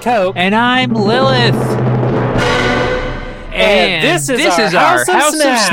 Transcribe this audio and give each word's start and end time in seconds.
Coke. 0.00 0.34
And 0.36 0.54
I'm 0.54 0.92
Lilith. 0.94 1.54
And 3.52 4.02
this 4.04 4.28
is 4.30 4.74
our 4.74 5.04
House 5.04 5.34
of 5.34 5.34
Snacks. 5.34 5.66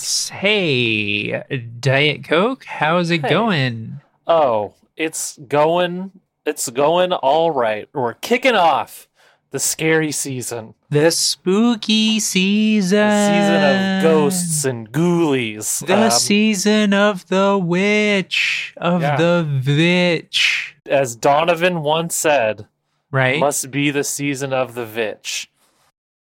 Snacks. 0.00 0.28
Hey, 0.30 1.42
Diet 1.80 2.24
Coke, 2.24 2.64
how's 2.64 3.10
it 3.10 3.20
Hey. 3.22 3.28
going? 3.30 4.00
Oh, 4.26 4.74
it's 4.96 5.38
going. 5.48 6.10
It's 6.44 6.68
going 6.70 7.12
all 7.12 7.52
right. 7.52 7.88
We're 7.92 8.14
kicking 8.14 8.56
off 8.56 9.08
the 9.52 9.60
scary 9.60 10.10
season, 10.10 10.74
The 10.90 11.10
spooky 11.12 12.18
season. 12.18 12.98
the 12.98 13.28
season 13.28 13.64
of 13.64 14.02
ghosts 14.02 14.64
and 14.64 14.90
ghoulies. 14.90 15.86
The 15.86 16.04
Um, 16.04 16.10
season 16.10 16.92
of 16.94 17.28
the 17.28 17.60
witch, 17.62 18.72
of 18.78 19.02
Yeah. 19.02 19.16
the 19.16 19.46
vitch. 19.48 20.74
as 20.90 21.14
Donovan 21.14 21.82
once 21.82 22.16
said, 22.16 22.66
Right? 23.12 23.38
must 23.38 23.70
be 23.70 23.90
the 23.90 24.02
season 24.04 24.52
of 24.52 24.74
the 24.74 24.84
vitch. 24.86 25.50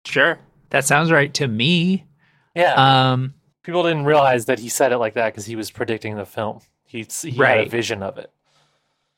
sure. 0.06 0.38
That 0.69 0.86
sounds 0.86 1.12
right 1.12 1.34
to 1.36 1.47
me. 1.47 2.06
Yeah, 2.53 2.74
Um, 3.12 3.34
people 3.63 3.84
didn't 3.84 4.06
realize 4.06 4.46
that 4.46 4.59
he 4.59 4.69
said 4.69 4.91
it 4.91 4.97
like 4.97 5.14
that 5.16 5.28
because 5.34 5.46
he 5.46 5.56
was 5.56 5.72
predicting 5.72 6.16
the 6.18 6.25
film. 6.25 6.59
He, 6.85 7.06
he 7.22 7.31
had 7.31 7.38
a 7.38 7.40
Right. 7.40 7.69
vision 7.72 8.03
of 8.03 8.18
it. 8.18 8.30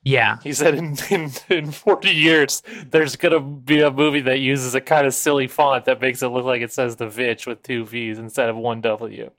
yeah. 0.04 0.38
He 0.44 0.54
said 0.54 0.76
in, 0.76 0.98
in, 1.10 1.32
in 1.50 1.72
40 1.72 2.10
years, 2.10 2.62
there's 2.90 3.16
going 3.16 3.34
to 3.34 3.40
be 3.40 3.82
a 3.82 3.92
movie 3.92 4.22
that 4.22 4.40
uses 4.40 4.74
a 4.76 4.82
kind 4.82 5.06
of 5.08 5.14
silly 5.14 5.48
font 5.48 5.86
that 5.86 6.00
makes 6.02 6.22
it 6.24 6.28
look 6.30 6.46
like 6.46 6.62
it 6.62 6.72
says 6.72 6.96
the 6.96 7.08
Vitch 7.10 7.46
with 7.48 7.64
two 7.64 7.86
V's 7.86 8.18
instead 8.20 8.50
of 8.50 8.56
one 8.56 8.82
W. 8.82 9.32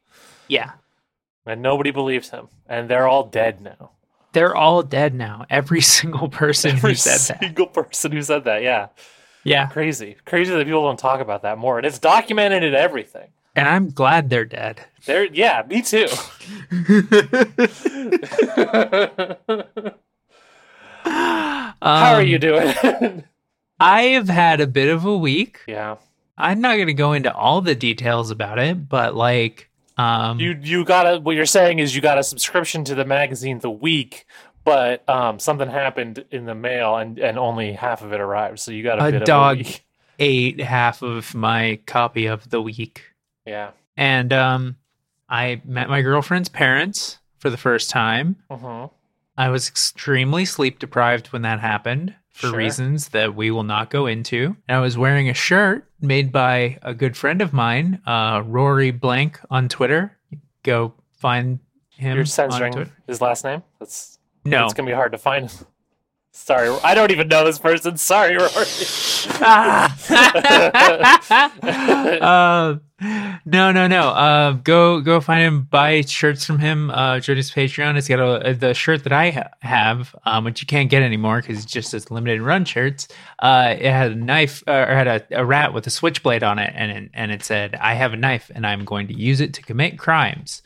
Yeah. 0.49 0.73
And 1.47 1.63
nobody 1.63 1.91
believes 1.91 2.31
him. 2.31 2.49
And 2.69 2.89
they're 2.91 3.07
all 3.09 3.25
dead 3.25 3.61
now. 3.61 3.91
They're 4.33 4.55
all 4.55 4.83
dead 4.83 5.15
now. 5.15 5.47
Every 5.51 5.81
single 5.97 6.29
person 6.29 6.73
Every 6.73 6.91
who 6.91 6.95
said 6.97 7.21
that. 7.37 7.43
Every 7.43 7.47
single 7.49 7.67
person 7.67 8.13
who 8.13 8.23
said 8.23 8.45
that, 8.45 8.63
yeah. 8.63 8.89
Yeah. 9.45 9.67
Crazy. 9.69 10.17
Crazy 10.27 10.55
that 10.55 10.65
people 10.67 10.83
don't 10.85 10.99
talk 10.99 11.21
about 11.21 11.43
that 11.43 11.59
more. 11.59 11.79
And 11.79 11.87
it's 11.87 11.99
documented 11.99 12.63
in 12.63 12.75
everything. 12.75 13.29
And 13.57 13.67
I'm 13.69 13.91
glad 13.91 14.31
they're 14.31 14.45
dead. 14.45 14.81
They're, 15.07 15.25
yeah, 15.25 15.65
me 15.69 15.83
too. 15.83 16.07
How 21.05 21.75
are 22.15 22.21
Um, 22.21 22.27
you 22.27 22.39
doing? 22.39 23.25
I've 23.81 24.29
had 24.29 24.61
a 24.61 24.67
bit 24.67 24.89
of 24.89 25.05
a 25.05 25.17
week. 25.17 25.61
yeah. 25.67 25.97
I'm 26.41 26.61
not 26.61 26.77
going 26.77 26.87
to 26.87 26.95
go 26.95 27.15
into 27.15 27.35
all 27.35 27.61
the 27.63 27.75
details 27.75 28.31
about 28.31 28.61
it, 28.61 28.89
but 28.89 29.17
like, 29.17 29.69
um, 29.99 30.39
You 30.41 30.59
you 30.63 30.85
got 30.85 31.07
a 31.07 31.19
what 31.21 31.35
you're 31.37 31.47
saying 31.47 31.79
is 31.81 31.95
you 31.95 32.01
got 32.01 32.19
a 32.19 32.23
subscription 32.23 32.85
to 32.85 32.95
the 32.95 33.05
magazine 33.05 33.59
the 33.59 33.71
week, 33.71 34.25
but 34.65 35.07
um, 35.09 35.39
something 35.39 35.69
happened 35.69 36.25
in 36.31 36.45
the 36.47 36.55
mail 36.55 36.97
and, 36.97 37.19
and 37.19 37.39
only 37.39 37.73
half 37.73 38.03
of 38.03 38.13
it 38.13 38.21
arrived. 38.21 38.61
So 38.61 38.71
you 38.71 38.83
got 38.83 38.99
a, 39.01 39.07
A 39.07 39.13
bit 39.13 39.25
dog. 39.27 39.61
of 39.61 39.67
a 39.67 39.81
ate 40.21 40.61
half 40.61 41.03
of 41.03 41.35
my 41.35 41.79
copy 41.87 42.27
of 42.27 42.49
the 42.51 42.61
week, 42.63 43.03
Yeah. 43.47 43.71
and 43.97 44.33
um, 44.33 44.77
I 45.29 45.61
met 45.65 45.89
my 45.89 46.03
girlfriend's 46.03 46.49
parents 46.49 47.19
for 47.39 47.51
the 47.51 47.57
first 47.57 47.91
time. 47.91 48.37
hmm 48.51 48.87
I 49.37 49.51
was 49.51 49.69
extremely 49.69 50.45
sleep 50.45 50.81
deprived 50.81 51.29
when 51.29 51.43
that 51.43 51.61
happened 51.61 52.15
for 52.33 52.49
Sure. 52.49 52.57
reasons 52.57 53.09
that 53.09 53.35
we 53.35 53.51
will 53.51 53.65
not 53.65 53.91
go 53.91 54.07
into. 54.07 54.57
And 54.69 54.77
I 54.77 54.81
was 54.81 54.97
wearing 54.97 55.29
a 55.29 55.35
shirt 55.35 55.87
made 56.01 56.31
by 56.33 56.79
a 56.83 56.95
good 56.95 57.17
friend 57.17 57.43
of 57.43 57.53
mine, 57.53 58.01
uh, 58.07 58.43
Rory 58.47 58.91
Blank 58.93 59.41
on 59.51 59.69
Twitter. 59.69 60.17
Go 60.63 60.95
find 61.13 61.59
him. 61.91 62.17
You're 62.17 62.25
censoring 62.27 62.73
Twitter. 62.73 62.93
his 63.07 63.21
last 63.21 63.45
name. 63.45 63.63
That's 63.81 64.19
No. 64.45 64.65
It's 64.67 64.75
gonna 64.75 64.89
be 64.89 64.95
hard 64.95 65.11
to 65.13 65.19
find. 65.19 65.53
Sorry, 66.33 66.69
I 66.85 66.95
don't 66.95 67.11
even 67.11 67.27
know 67.27 67.45
this 67.45 67.59
person. 67.59 67.97
Sorry, 67.97 68.37
Rory. 68.37 68.49
uh, 72.21 72.77
no, 73.01 73.71
no, 73.71 73.87
no. 73.87 74.09
Uh, 74.09 74.53
go, 74.53 75.01
go 75.01 75.21
find 75.21 75.43
him. 75.43 75.63
Buy 75.63 76.01
shirts 76.01 76.45
from 76.45 76.59
him. 76.59 76.91
Uh, 76.91 77.21
join 77.21 77.37
his 77.37 77.51
Patreon. 77.51 77.97
It's 77.97 78.09
got 78.09 78.19
a, 78.19 78.55
the 78.55 78.75
shirt 78.75 79.05
that 79.05 79.13
I 79.13 79.31
ha- 79.31 79.51
have, 79.61 80.17
um, 80.25 80.45
which 80.45 80.61
you 80.61 80.67
can't 80.67 80.91
get 80.91 81.03
anymore 81.03 81.41
because 81.41 81.63
it's 81.63 81.73
just 81.73 81.95
as 81.95 82.11
limited 82.11 82.43
run 82.43 82.65
shirts. 82.65 83.07
Uh, 83.39 83.77
it 83.79 83.91
had 83.91 84.13
a 84.13 84.15
knife 84.17 84.65
uh, 84.67 84.87
or 84.89 84.95
had 84.95 85.07
a, 85.07 85.25
a 85.31 85.45
rat 85.45 85.73
with 85.73 85.87
a 85.87 85.91
switchblade 85.91 86.43
on 86.43 86.59
it, 86.59 86.73
and 86.75 86.91
it, 86.91 87.11
and 87.15 87.31
it 87.31 87.45
said, 87.45 87.77
"I 87.77 87.95
have 87.95 88.13
a 88.13 88.17
knife, 88.17 88.51
and 88.53 88.67
I'm 88.67 88.85
going 88.85 89.07
to 89.09 89.15
use 89.15 89.41
it 89.41 89.55
to 89.55 89.63
commit 89.63 89.97
crimes," 89.97 90.63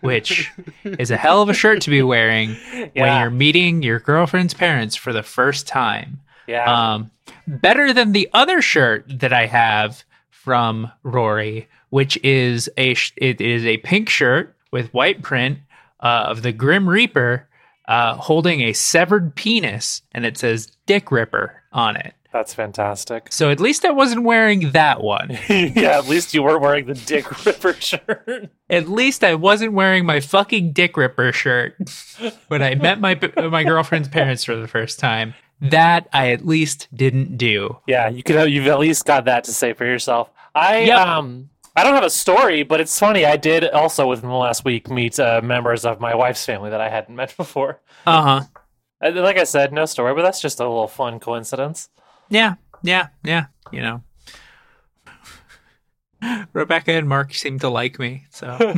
which 0.00 0.50
is 0.84 1.10
a 1.10 1.18
hell 1.18 1.42
of 1.42 1.50
a 1.50 1.54
shirt 1.54 1.82
to 1.82 1.90
be 1.90 2.02
wearing 2.02 2.54
when 2.94 3.20
you're 3.20 3.30
meeting 3.30 3.82
your 3.82 4.00
girlfriend's 4.00 4.54
parents 4.54 4.96
for 4.96 5.12
the 5.12 5.22
first 5.22 5.66
time. 5.66 6.20
Yeah. 6.46 6.94
Um, 6.94 7.10
better 7.46 7.92
than 7.92 8.12
the 8.12 8.28
other 8.32 8.62
shirt 8.62 9.04
that 9.20 9.34
I 9.34 9.46
have 9.46 10.04
from 10.30 10.92
Rory, 11.02 11.68
which 11.94 12.16
is 12.24 12.68
a 12.76 12.92
sh- 12.94 13.12
it 13.18 13.40
is 13.40 13.64
a 13.64 13.76
pink 13.76 14.08
shirt 14.08 14.56
with 14.72 14.92
white 14.92 15.22
print 15.22 15.60
uh, 16.00 16.24
of 16.26 16.42
the 16.42 16.50
Grim 16.50 16.88
Reaper 16.88 17.48
uh, 17.86 18.16
holding 18.16 18.62
a 18.62 18.72
severed 18.72 19.36
penis, 19.36 20.02
and 20.10 20.26
it 20.26 20.36
says 20.36 20.72
Dick 20.86 21.12
Ripper 21.12 21.62
on 21.72 21.94
it. 21.94 22.14
That's 22.32 22.52
fantastic. 22.52 23.28
So 23.30 23.48
at 23.48 23.60
least 23.60 23.84
I 23.84 23.92
wasn't 23.92 24.24
wearing 24.24 24.72
that 24.72 25.04
one. 25.04 25.38
yeah, 25.48 25.96
at 25.98 26.08
least 26.08 26.34
you 26.34 26.42
weren't 26.42 26.62
wearing 26.62 26.86
the 26.86 26.94
Dick 26.94 27.44
Ripper 27.46 27.74
shirt. 27.74 28.50
At 28.68 28.88
least 28.88 29.22
I 29.22 29.36
wasn't 29.36 29.74
wearing 29.74 30.04
my 30.04 30.18
fucking 30.18 30.72
Dick 30.72 30.96
Ripper 30.96 31.30
shirt 31.30 31.76
when 32.48 32.60
I 32.60 32.74
met 32.74 32.98
my 33.00 33.14
my 33.36 33.62
girlfriend's 33.62 34.08
parents 34.08 34.42
for 34.42 34.56
the 34.56 34.66
first 34.66 34.98
time. 34.98 35.34
That 35.60 36.08
I 36.12 36.32
at 36.32 36.44
least 36.44 36.88
didn't 36.92 37.36
do. 37.36 37.78
Yeah, 37.86 38.08
you 38.08 38.24
could 38.24 38.34
have, 38.34 38.48
you've 38.48 38.66
at 38.66 38.80
least 38.80 39.04
got 39.04 39.26
that 39.26 39.44
to 39.44 39.52
say 39.54 39.74
for 39.74 39.84
yourself. 39.86 40.28
I 40.56 40.78
Yep. 40.86 40.98
um 40.98 41.50
I 41.76 41.82
don't 41.82 41.94
have 41.94 42.04
a 42.04 42.10
story, 42.10 42.62
but 42.62 42.80
it's 42.80 42.96
funny. 42.98 43.24
I 43.24 43.36
did 43.36 43.68
also 43.70 44.06
within 44.06 44.28
the 44.30 44.36
last 44.36 44.64
week 44.64 44.88
meet 44.88 45.18
uh, 45.18 45.40
members 45.42 45.84
of 45.84 46.00
my 46.00 46.14
wife's 46.14 46.44
family 46.44 46.70
that 46.70 46.80
I 46.80 46.88
hadn't 46.88 47.16
met 47.16 47.36
before. 47.36 47.80
Uh 48.06 48.22
huh. 48.22 48.40
Uh, 49.04 49.10
Like 49.20 49.38
I 49.38 49.44
said, 49.44 49.72
no 49.72 49.84
story, 49.86 50.14
but 50.14 50.22
that's 50.22 50.40
just 50.40 50.60
a 50.60 50.64
little 50.68 50.86
fun 50.88 51.18
coincidence. 51.20 51.88
Yeah, 52.28 52.54
yeah, 52.82 53.08
yeah. 53.24 53.46
You 53.72 53.80
know, 53.82 54.02
Rebecca 56.52 56.92
and 56.92 57.08
Mark 57.08 57.34
seem 57.34 57.58
to 57.58 57.68
like 57.68 57.98
me, 57.98 58.24
so 58.30 58.56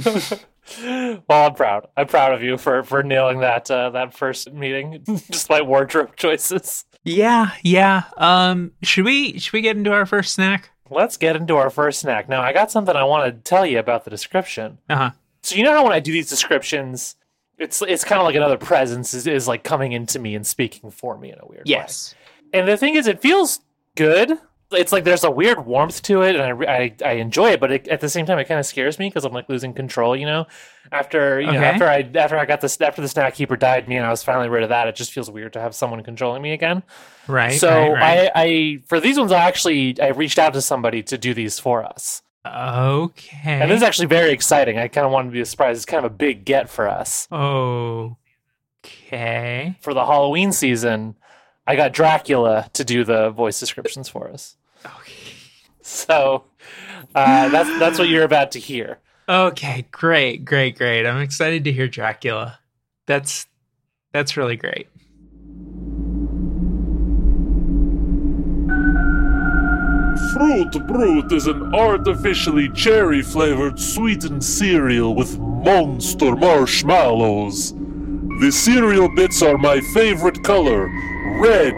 well, 0.84 1.22
I'm 1.46 1.54
proud. 1.54 1.86
I'm 1.96 2.06
proud 2.06 2.32
of 2.34 2.42
you 2.42 2.56
for 2.58 2.82
for 2.82 3.02
nailing 3.02 3.40
that 3.40 3.70
uh, 3.70 3.90
that 3.90 4.14
first 4.14 4.52
meeting, 4.52 5.02
despite 5.04 5.66
wardrobe 5.66 6.16
choices. 6.16 6.84
yeah, 7.04 7.50
yeah. 7.62 8.04
Um, 8.16 8.72
should 8.82 9.04
we 9.04 9.38
should 9.38 9.52
we 9.52 9.60
get 9.60 9.76
into 9.76 9.92
our 9.92 10.06
first 10.06 10.34
snack? 10.34 10.70
Let's 10.90 11.16
get 11.16 11.36
into 11.36 11.56
our 11.56 11.70
first 11.70 12.00
snack. 12.00 12.28
Now, 12.28 12.42
I 12.42 12.52
got 12.52 12.70
something 12.70 12.94
I 12.94 13.04
want 13.04 13.26
to 13.26 13.48
tell 13.48 13.66
you 13.66 13.78
about 13.78 14.04
the 14.04 14.10
description. 14.10 14.78
Uh 14.88 14.96
huh. 14.96 15.10
So 15.42 15.56
you 15.56 15.64
know 15.64 15.72
how 15.72 15.84
when 15.84 15.92
I 15.92 16.00
do 16.00 16.12
these 16.12 16.28
descriptions, 16.28 17.16
it's 17.58 17.80
it's 17.82 18.04
kind 18.04 18.20
of 18.20 18.26
like 18.26 18.34
another 18.34 18.58
presence 18.58 19.14
is, 19.14 19.26
is 19.26 19.48
like 19.48 19.64
coming 19.64 19.92
into 19.92 20.18
me 20.18 20.34
and 20.34 20.46
speaking 20.46 20.90
for 20.90 21.16
me 21.16 21.32
in 21.32 21.38
a 21.40 21.46
weird 21.46 21.60
way. 21.60 21.70
Yes. 21.70 22.14
And 22.52 22.66
the 22.66 22.76
thing 22.76 22.94
is, 22.94 23.06
it 23.06 23.20
feels 23.20 23.60
good. 23.94 24.38
It's 24.72 24.92
like 24.92 25.04
there's 25.04 25.24
a 25.24 25.30
weird 25.30 25.64
warmth 25.64 26.02
to 26.02 26.22
it, 26.22 26.34
and 26.34 26.64
I, 26.64 26.72
I, 26.72 26.94
I 27.04 27.12
enjoy 27.12 27.50
it. 27.50 27.60
But 27.60 27.72
it, 27.72 27.88
at 27.88 28.00
the 28.00 28.08
same 28.08 28.26
time, 28.26 28.38
it 28.38 28.44
kind 28.46 28.58
of 28.58 28.66
scares 28.66 28.98
me 28.98 29.08
because 29.08 29.24
I'm 29.24 29.32
like 29.32 29.48
losing 29.48 29.72
control. 29.72 30.16
You 30.16 30.26
know, 30.26 30.46
after 30.90 31.40
you 31.40 31.52
know 31.52 31.62
after 31.62 31.86
I 31.86 32.08
after 32.14 32.36
I 32.36 32.44
got 32.46 32.60
this 32.60 32.80
after 32.80 33.00
the 33.00 33.08
snack 33.08 33.34
keeper 33.34 33.56
died 33.56 33.88
me 33.88 33.96
and 33.96 34.04
I 34.04 34.10
was 34.10 34.22
finally 34.22 34.48
rid 34.48 34.62
of 34.62 34.70
that. 34.70 34.88
It 34.88 34.96
just 34.96 35.12
feels 35.12 35.30
weird 35.30 35.52
to 35.52 35.60
have 35.60 35.74
someone 35.74 36.02
controlling 36.02 36.42
me 36.42 36.52
again. 36.52 36.82
Right. 37.28 37.58
so 37.60 37.70
right, 37.70 37.92
right. 37.92 38.30
I, 38.34 38.42
I 38.42 38.78
for 38.86 39.00
these 39.00 39.18
ones, 39.18 39.32
I 39.32 39.42
actually 39.44 40.00
I 40.00 40.08
reached 40.08 40.38
out 40.38 40.52
to 40.54 40.62
somebody 40.62 41.02
to 41.04 41.18
do 41.18 41.32
these 41.34 41.58
for 41.58 41.84
us, 41.84 42.22
okay. 42.44 43.38
and 43.44 43.70
this 43.70 43.78
is 43.78 43.82
actually 43.82 44.06
very 44.06 44.32
exciting. 44.32 44.78
I 44.78 44.88
kind 44.88 45.06
of 45.06 45.12
wanted 45.12 45.28
to 45.28 45.32
be 45.32 45.40
a 45.40 45.46
surprise. 45.46 45.76
It's 45.76 45.86
kind 45.86 46.04
of 46.04 46.12
a 46.12 46.14
big 46.14 46.44
get 46.44 46.68
for 46.68 46.88
us 46.88 47.28
Oh 47.30 48.16
okay. 48.86 49.76
for 49.80 49.94
the 49.94 50.04
Halloween 50.04 50.52
season. 50.52 51.16
I 51.66 51.74
got 51.74 51.92
Dracula 51.92 52.70
to 52.74 52.84
do 52.84 53.04
the 53.04 53.30
voice 53.30 53.58
descriptions 53.58 54.08
for 54.08 54.28
us. 54.28 54.56
Okay. 54.84 55.34
So 55.82 56.44
uh, 57.14 57.48
that's 57.48 57.78
that's 57.78 57.98
what 57.98 58.08
you're 58.08 58.24
about 58.24 58.52
to 58.52 58.60
hear. 58.60 58.98
Okay. 59.28 59.86
Great. 59.90 60.44
Great. 60.44 60.76
Great. 60.78 61.06
I'm 61.06 61.20
excited 61.20 61.64
to 61.64 61.72
hear 61.72 61.88
Dracula. 61.88 62.60
That's 63.06 63.46
that's 64.12 64.36
really 64.36 64.56
great. 64.56 64.88
Fruit 70.32 70.86
Brute 70.86 71.32
is 71.32 71.46
an 71.46 71.74
artificially 71.74 72.68
cherry 72.70 73.22
flavored 73.22 73.80
sweetened 73.80 74.44
cereal 74.44 75.14
with 75.14 75.38
monster 75.38 76.36
marshmallows. 76.36 77.72
The 78.40 78.50
cereal 78.52 79.08
bits 79.14 79.42
are 79.42 79.56
my 79.56 79.80
favorite 79.80 80.42
color 80.44 80.90
red 81.38 81.74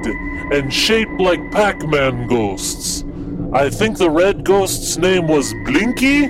and 0.52 0.72
shaped 0.72 1.20
like 1.20 1.50
Pac 1.50 1.82
Man 1.86 2.26
ghosts. 2.26 3.04
I 3.52 3.70
think 3.70 3.98
the 3.98 4.10
red 4.10 4.44
ghost's 4.44 4.96
name 4.98 5.26
was 5.26 5.54
Blinky? 5.64 6.26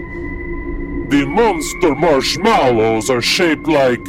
The 1.11 1.25
monster 1.27 1.95
marshmallows 1.95 3.11
are 3.11 3.23
shaped 3.23 3.67
like. 3.67 4.07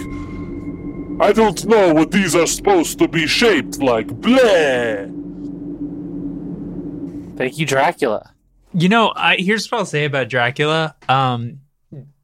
I 1.21 1.33
don't 1.33 1.65
know 1.65 1.93
what 1.93 2.11
these 2.11 2.35
are 2.35 2.47
supposed 2.47 2.99
to 2.99 3.07
be 3.07 3.27
shaped 3.27 3.81
like. 3.81 4.07
Bleh! 4.07 5.15
Thank 7.37 7.57
you, 7.57 7.65
Dracula. 7.65 8.33
You 8.73 8.89
know, 8.89 9.11
I, 9.15 9.37
here's 9.37 9.71
what 9.71 9.79
I'll 9.79 9.85
say 9.85 10.05
about 10.05 10.29
Dracula. 10.29 10.95
Um, 11.07 11.61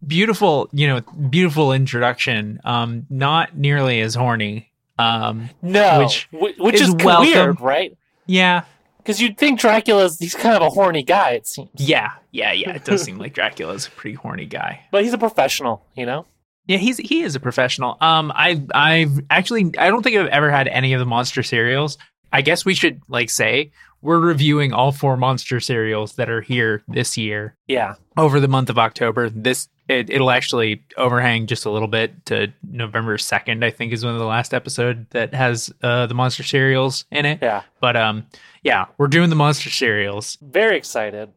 beautiful, 0.06 0.70
you 0.72 0.88
know, 0.88 1.02
beautiful 1.30 1.74
introduction. 1.74 2.60
Um, 2.64 3.06
not 3.10 3.58
nearly 3.58 4.02
as 4.02 4.14
horny. 4.16 4.72
Um, 4.98 5.50
No, 5.62 6.00
Which 6.00 6.28
which, 6.32 6.58
which 6.58 6.76
is 6.76 6.90
is, 6.90 6.96
welcome. 6.96 7.28
weird, 7.34 7.62
right? 7.62 7.98
yeah, 8.26 8.64
Because 8.98 9.22
you'd 9.22 9.38
think 9.38 9.60
Dracula's 9.60 10.18
he's 10.20 10.36
kind 10.36 10.56
of 10.56 10.62
a 10.62 10.70
horny 10.70 11.04
guy. 11.04 11.32
It 11.32 11.48
seems, 11.48 11.70
yeah, 11.76 12.12
yeah, 12.32 12.52
yeah. 12.54 12.72
It 12.72 12.86
does 12.86 13.04
seem 13.08 13.18
like 13.18 13.34
Dracula's 13.34 13.88
a 13.88 13.92
pretty 13.92 14.16
horny 14.16 14.46
guy. 14.46 14.82
but 14.92 15.04
he's 15.04 15.14
a 15.14 15.18
professional. 15.18 15.86
You 15.96 16.06
know. 16.06 16.26
Yeah, 16.68 16.78
he's 16.78 16.98
he 16.98 17.22
is 17.22 17.36
a 17.36 17.40
professional. 17.40 17.98
Um, 18.02 18.32
I 18.34 18.62
I've 18.74 19.20
actually 19.30 19.72
I 19.78 19.90
don't 19.90 20.02
think 20.02 20.18
I've 20.18 20.28
ever 20.30 20.50
had 20.50 20.68
any 20.68 20.94
of 20.94 21.00
the 21.00 21.06
monster 21.06 21.44
cereals. 21.44 21.98
I 22.34 22.42
guess 22.42 22.66
we 22.66 22.74
should 22.74 23.02
like 23.08 23.30
say 23.30 23.72
we're 24.02 24.20
reviewing 24.20 24.74
all 24.74 24.92
four 24.92 25.16
monster 25.18 25.60
cereals 25.60 26.14
that 26.14 26.30
are 26.30 26.42
here 26.42 26.84
this 26.88 27.18
year 27.18 27.56
Yeah. 27.68 27.96
over 28.18 28.40
the 28.40 28.48
month 28.48 28.70
of 28.70 28.78
October. 28.80 29.30
This 29.30 29.68
it, 29.88 30.10
it'll 30.10 30.32
actually 30.32 30.84
overhang 30.98 31.48
just 31.48 31.66
a 31.66 31.70
little 31.70 31.88
bit 31.88 32.26
to 32.28 32.52
November 32.70 33.18
second. 33.18 33.64
I 33.64 33.72
think 33.72 33.94
is 33.94 34.04
one 34.04 34.14
of 34.14 34.20
the 34.20 34.26
last 34.26 34.54
episode 34.54 35.10
that 35.12 35.34
has 35.34 35.74
uh, 35.84 36.08
the 36.08 36.14
monster 36.14 36.44
cereals 36.44 37.06
in 37.12 37.26
it. 37.26 37.40
Yeah. 37.42 37.64
But 37.80 37.96
um, 37.96 38.26
yeah, 38.64 38.86
we're 38.98 39.08
doing 39.08 39.30
the 39.30 39.36
monster 39.36 39.70
cereals. 39.70 40.38
Very 40.42 40.78
excited. 40.78 41.30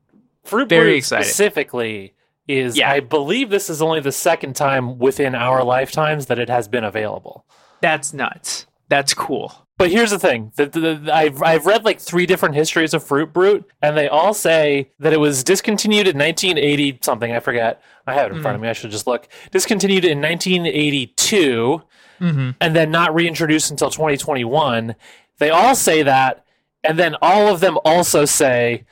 Fruit 0.44 0.68
Very 0.68 0.84
Brute 0.92 0.96
excited. 0.98 1.24
specifically 1.26 2.14
is 2.46 2.78
Yeah. 2.78 2.90
I 2.90 3.00
believe 3.00 3.50
this 3.50 3.68
is 3.68 3.82
only 3.82 4.00
the 4.00 4.12
second 4.12 4.56
time 4.56 4.98
within 4.98 5.34
our 5.34 5.62
lifetimes 5.62 6.26
that 6.26 6.38
it 6.38 6.48
has 6.48 6.68
been 6.68 6.84
available. 6.84 7.44
That's 7.82 8.14
nuts. 8.14 8.66
That's 8.88 9.12
cool. 9.12 9.67
But 9.78 9.90
here's 9.92 10.10
the 10.10 10.18
thing: 10.18 10.52
the, 10.56 10.66
the, 10.66 10.80
the- 10.96 11.14
I've 11.14 11.42
I've 11.42 11.64
read 11.66 11.84
like 11.84 12.00
three 12.00 12.26
different 12.26 12.56
histories 12.56 12.92
of 12.94 13.02
Fruit 13.04 13.32
Brute, 13.32 13.64
and 13.80 13.96
they 13.96 14.08
all 14.08 14.34
say 14.34 14.90
that 14.98 15.12
it 15.12 15.20
was 15.20 15.42
discontinued 15.44 16.06
in 16.08 16.18
1980 16.18 16.98
something. 17.02 17.32
I 17.32 17.38
forget. 17.40 17.80
I 18.06 18.14
have 18.14 18.30
it 18.32 18.36
in 18.36 18.42
front 18.42 18.56
of 18.56 18.60
me. 18.60 18.68
I 18.68 18.72
should 18.72 18.90
just 18.90 19.06
look. 19.06 19.28
Discontinued 19.52 20.04
in 20.04 20.20
1982, 20.20 21.82
Mm-hmm. 22.20 22.50
and 22.60 22.74
then 22.74 22.90
not 22.90 23.14
reintroduced 23.14 23.70
until 23.70 23.90
2021. 23.90 24.96
They 25.38 25.50
all 25.50 25.76
say 25.76 26.02
that, 26.02 26.44
and 26.82 26.98
then 26.98 27.14
all 27.22 27.46
of 27.46 27.60
them 27.60 27.78
also 27.84 28.24
say 28.24 28.86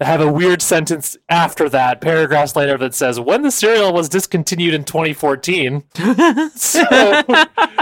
have 0.00 0.20
a 0.20 0.32
weird 0.32 0.62
sentence 0.62 1.16
after 1.28 1.68
that, 1.68 2.00
paragraphs 2.00 2.56
later, 2.56 2.78
that 2.78 2.94
says 2.94 3.20
when 3.20 3.42
the 3.42 3.50
cereal 3.50 3.92
was 3.92 4.08
discontinued 4.08 4.74
in 4.74 4.84
2014. 4.84 5.84
so, 6.54 6.84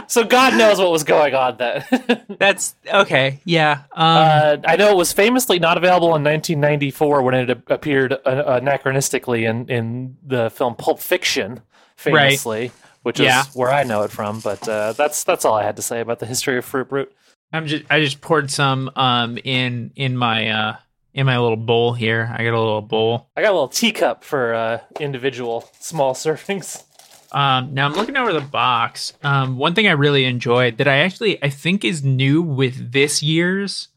so 0.07 0.25
God 0.25 0.55
knows 0.57 0.79
what 0.79 0.91
was 0.91 1.05
going 1.05 1.35
on 1.35 1.57
then. 1.59 1.85
That's 2.39 2.75
okay. 2.93 3.41
Yeah. 3.45 3.83
Um, 3.93 4.07
Uh, 4.29 4.57
I 4.67 4.77
know 4.77 4.91
it 4.91 4.97
was 4.97 5.13
famously 5.13 5.59
not 5.59 5.77
available 5.77 6.09
in 6.17 6.25
1994 6.25 7.23
when 7.23 7.35
it 7.35 7.51
appeared 7.69 8.13
uh, 8.13 8.61
anachronistically 8.61 9.49
in, 9.49 9.69
in 9.69 10.17
the 10.27 10.51
film 10.51 10.75
Pulp 10.75 11.01
Fiction, 11.01 11.61
famously, 11.97 12.73
which 13.03 13.21
is 13.21 13.27
Yeah. 13.27 13.45
where 13.55 13.71
I 13.71 13.85
know 13.85 14.03
it 14.03 14.11
from. 14.11 14.41
But 14.41 14.69
uh, 14.69 14.93
that's 14.95 15.25
that's 15.25 15.45
all 15.45 15.55
I 15.55 15.63
had 15.65 15.77
to 15.77 15.83
say 15.83 16.01
about 16.01 16.19
the 16.19 16.27
history 16.27 16.59
of 16.59 16.65
Fruit 16.65 16.89
Brute. 16.89 17.13
I'm 17.53 17.67
just 17.67 17.85
I 17.91 18.01
just 18.01 18.21
poured 18.21 18.51
some 18.51 18.91
um 18.97 19.39
in 19.43 19.91
in 19.97 20.17
my 20.17 20.49
uh 20.51 20.77
in 21.15 21.27
my 21.27 21.39
little 21.39 21.57
bowl 21.57 21.93
here. 21.93 22.29
I 22.33 22.45
got 22.45 22.55
a 22.55 22.59
little 22.61 22.83
bowl. 22.83 23.29
I 23.37 23.43
got 23.43 23.51
a 23.51 23.53
little 23.53 23.69
teacup 23.69 24.25
for 24.25 24.55
uh, 24.55 24.81
individual 25.01 25.69
small 25.81 26.15
servings. 26.15 26.85
Um 27.31 27.75
now 27.75 27.85
I'm 27.87 27.93
looking 27.93 28.17
over 28.17 28.33
the 28.33 28.41
box. 28.41 29.13
Um 29.23 29.59
one 29.59 29.75
thing 29.75 29.87
I 29.87 29.93
really 29.93 30.25
enjoyed 30.25 30.79
that 30.79 30.89
I 30.89 30.99
actually 31.01 31.43
I 31.43 31.51
think 31.51 31.85
is 31.85 32.03
new 32.03 32.41
with 32.41 32.93
this 32.93 33.23
year's 33.23 33.89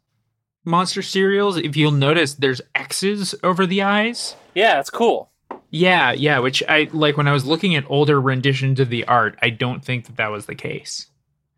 monster 0.66 1.02
cereals, 1.02 1.58
if 1.58 1.76
you'll 1.78 1.92
notice 1.92 2.34
there's 2.34 2.62
X's 2.76 3.34
over 3.44 3.66
the 3.66 3.82
eyes. 3.84 4.36
Yeah, 4.54 4.80
it's 4.80 4.90
cool. 4.90 5.32
Yeah, 5.70 6.12
yeah, 6.12 6.40
which 6.40 6.62
I 6.68 6.90
like 6.92 7.16
when 7.16 7.28
I 7.28 7.32
was 7.32 7.46
looking 7.46 7.76
at 7.76 7.90
older 7.90 8.20
renditions 8.20 8.80
of 8.82 8.90
the 8.90 9.06
art, 9.06 9.40
I 9.42 9.50
don't 9.50 9.84
think 9.84 10.06
that 10.08 10.18
that 10.18 10.32
was 10.32 10.46
the 10.46 10.56
case. 10.56 11.08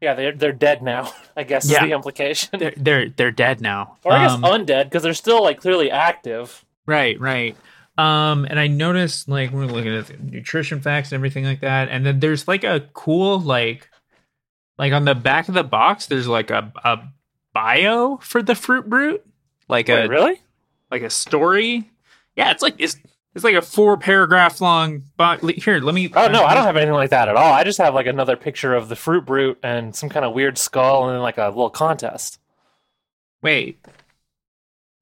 Yeah, 0.04 0.14
they're 0.16 0.34
they're 0.34 0.52
dead 0.52 0.82
now. 0.84 1.12
I 1.38 1.44
guess 1.44 1.66
Yeah. 1.70 1.84
is 1.84 1.90
the 1.90 1.96
implication. 1.96 2.60
They're 2.60 2.74
they're 2.78 3.10
they're 3.10 3.32
dead 3.32 3.62
now. 3.62 3.98
or 4.04 4.12
I 4.14 4.24
guess 4.24 4.34
Um, 4.34 4.44
undead 4.44 4.84
because 4.86 5.02
they're 5.04 5.14
still 5.14 5.42
like 5.42 5.62
clearly 5.62 5.90
active. 5.90 6.64
Right, 6.86 7.20
right. 7.20 7.56
Um, 7.98 8.46
and 8.50 8.60
I 8.60 8.68
noticed 8.68 9.30
like 9.30 9.52
we're 9.52 9.66
looking 9.66 9.96
at 9.96 10.08
the 10.08 10.18
nutrition 10.18 10.82
facts 10.82 11.12
and 11.12 11.16
everything 11.20 11.46
like 11.46 11.62
that, 11.62 11.90
and 11.90 12.06
then 12.06 12.20
there's 12.20 12.48
like 12.48 12.64
a 12.64 12.82
cool 12.94 13.40
like 13.40 13.90
like 14.78 14.92
on 14.94 15.06
the 15.06 15.16
back 15.16 15.48
of 15.48 15.54
the 15.54 15.64
box, 15.64 16.08
there's 16.08 16.28
like 16.28 16.50
a 16.52 16.72
a 16.84 17.00
bio 17.54 18.18
for 18.18 18.42
the 18.44 18.56
fruit 18.56 18.90
brute, 18.90 19.24
like 19.70 19.88
a 19.90 20.08
really? 20.08 20.42
like 20.92 21.04
a 21.04 21.10
story. 21.10 21.90
Yeah, 22.36 22.52
it's 22.52 22.64
like 22.64 22.76
it's 22.80 22.98
it's 23.36 23.44
like 23.44 23.56
a 23.56 23.62
four 23.62 23.98
paragraph 23.98 24.62
long. 24.62 25.04
Bo- 25.18 25.38
here, 25.38 25.80
let 25.80 25.96
me. 25.96 26.12
Oh 26.16 26.28
no, 26.28 26.44
I 26.44 26.54
don't 26.54 26.66
have 26.66 26.78
anything 26.78 26.94
like 26.94 27.10
that 27.10 27.30
at 27.30 27.36
all. 27.36 27.54
I 27.54 27.64
just 27.64 27.80
have 27.80 27.94
like 27.94 28.06
another 28.08 28.36
picture 28.36 28.74
of 28.76 28.90
the 28.90 28.96
fruit 28.96 29.26
brute 29.26 29.60
and 29.64 29.96
some 29.96 30.10
kind 30.10 30.26
of 30.26 30.34
weird 30.34 30.58
skull 30.58 31.08
and 31.08 31.16
then 31.16 31.22
like 31.22 31.38
a 31.38 31.48
little 31.48 31.70
contest. 31.70 32.40
Wait, 33.42 33.80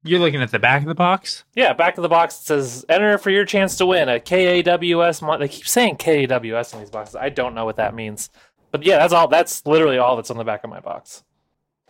you're 0.02 0.18
looking 0.18 0.40
at 0.42 0.50
the 0.50 0.58
back 0.58 0.82
of 0.82 0.88
the 0.88 0.94
box. 0.94 1.44
Yeah, 1.54 1.72
back 1.74 1.96
of 1.96 2.02
the 2.02 2.08
box 2.08 2.40
it 2.40 2.44
says 2.44 2.84
enter 2.88 3.18
for 3.18 3.30
your 3.30 3.44
chance 3.44 3.76
to 3.76 3.86
win 3.86 4.08
a 4.08 4.18
KAWS. 4.18 5.22
Mon- 5.22 5.40
they 5.40 5.48
keep 5.48 5.68
saying 5.68 5.96
KAWS 5.96 6.72
in 6.72 6.80
these 6.80 6.90
boxes. 6.90 7.16
I 7.16 7.28
don't 7.28 7.54
know 7.54 7.64
what 7.64 7.76
that 7.76 7.94
means. 7.94 8.30
But 8.70 8.84
yeah, 8.84 8.96
that's 8.98 9.12
all. 9.12 9.28
That's 9.28 9.64
literally 9.66 9.98
all 9.98 10.16
that's 10.16 10.30
on 10.30 10.38
the 10.38 10.44
back 10.44 10.64
of 10.64 10.70
my 10.70 10.80
box. 10.80 11.22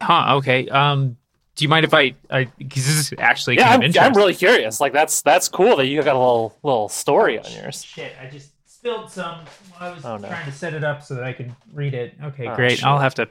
Huh? 0.01 0.37
Okay. 0.39 0.69
Um, 0.69 1.17
do 1.56 1.64
you 1.64 1.68
mind 1.68 1.85
if 1.85 1.92
I? 1.94 2.14
Because 2.59 2.87
this 2.87 3.12
is 3.12 3.14
actually 3.18 3.56
Yeah, 3.56 3.64
kind 3.64 3.75
I'm, 3.75 3.82
interesting. 3.82 4.12
I'm 4.12 4.16
really 4.16 4.35
curious. 4.35 4.80
Like 4.80 4.92
that's 4.92 5.23
that's 5.23 5.49
cool 5.49 5.76
that 5.76 5.87
you 5.87 6.02
got 6.02 6.16
a 6.16 6.18
little 6.18 6.56
little 6.62 6.88
story 6.88 7.38
on 7.38 7.50
yours. 7.52 7.85
Shit, 7.85 8.14
I 8.21 8.26
just 8.26 8.50
spilled 8.66 9.11
some 9.11 9.40
while 9.76 9.90
I 9.90 9.94
was 9.94 10.04
Oh, 10.04 10.16
no. 10.16 10.28
trying 10.28 10.47
to 10.47 10.52
set 10.52 10.75
it 10.75 10.82
up 10.82 11.02
so 11.02 11.14
that 11.14 11.25
I 11.25 11.32
could 11.32 11.54
read 11.73 11.94
it. 11.94 12.14
Okay, 12.23 12.47
Oh, 12.49 12.54
great. 12.56 12.78
shit. 12.78 12.85
I'll 12.85 12.99
have 12.99 13.14
to 13.16 13.28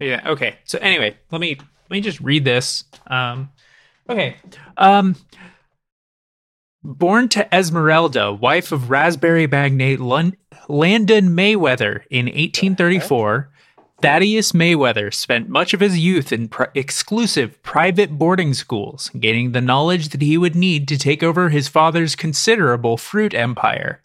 Yeah. 0.00 0.22
Okay. 0.26 0.56
So 0.64 0.78
anyway, 0.80 1.16
let 1.30 1.40
me 1.40 1.56
let 1.58 1.90
me 1.90 2.00
just 2.00 2.20
read 2.20 2.44
this. 2.44 2.84
Um, 3.06 3.50
okay. 4.08 4.36
Um, 4.78 5.14
born 6.82 7.28
to 7.28 7.54
Esmeralda, 7.54 8.32
wife 8.32 8.72
of 8.72 8.90
raspberry 8.90 9.46
magnate 9.46 10.00
Lon- 10.00 10.36
Landon 10.68 11.28
Mayweather 11.36 12.02
in 12.10 12.26
1834. 12.26 13.51
Thaddeus 14.02 14.50
Mayweather 14.50 15.14
spent 15.14 15.48
much 15.48 15.72
of 15.72 15.78
his 15.80 15.96
youth 15.96 16.32
in 16.32 16.48
pri- 16.48 16.66
exclusive 16.74 17.62
private 17.62 18.18
boarding 18.18 18.52
schools, 18.52 19.10
gaining 19.18 19.52
the 19.52 19.60
knowledge 19.60 20.08
that 20.08 20.22
he 20.22 20.36
would 20.36 20.56
need 20.56 20.88
to 20.88 20.98
take 20.98 21.22
over 21.22 21.50
his 21.50 21.68
father's 21.68 22.16
considerable 22.16 22.96
fruit 22.96 23.32
empire. 23.32 24.00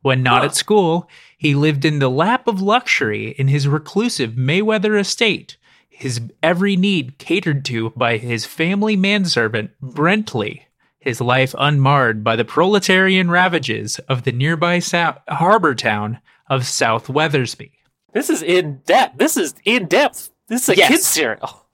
When 0.00 0.22
not 0.22 0.40
Huh. 0.40 0.46
at 0.46 0.54
school, 0.54 1.10
he 1.36 1.54
lived 1.54 1.84
in 1.84 1.98
the 1.98 2.08
lap 2.10 2.48
of 2.48 2.62
luxury 2.62 3.34
in 3.36 3.48
his 3.48 3.68
reclusive 3.68 4.32
Mayweather 4.32 4.98
estate, 4.98 5.58
his 5.90 6.22
every 6.42 6.74
need 6.74 7.18
catered 7.18 7.66
to 7.66 7.90
by 7.94 8.16
his 8.16 8.46
family 8.46 8.96
manservant, 8.96 9.72
Brentley, 9.82 10.62
his 11.00 11.20
life 11.20 11.54
unmarred 11.58 12.24
by 12.24 12.34
the 12.34 12.46
proletarian 12.46 13.30
ravages 13.30 13.98
of 14.08 14.22
the 14.22 14.32
nearby 14.32 14.80
harbor 15.28 15.74
town 15.74 16.18
of 16.48 16.66
South 16.66 17.08
Weathersby. 17.08 17.72
This 18.14 18.30
is 18.30 18.42
in 18.42 18.80
depth. 18.86 19.18
This 19.18 19.36
is 19.36 19.54
in 19.64 19.86
depth. 19.86 20.30
This 20.48 20.62
is 20.64 20.68
a 20.70 20.76
Yes. 20.76 20.88
kid's 20.90 21.06
cereal. 21.06 21.66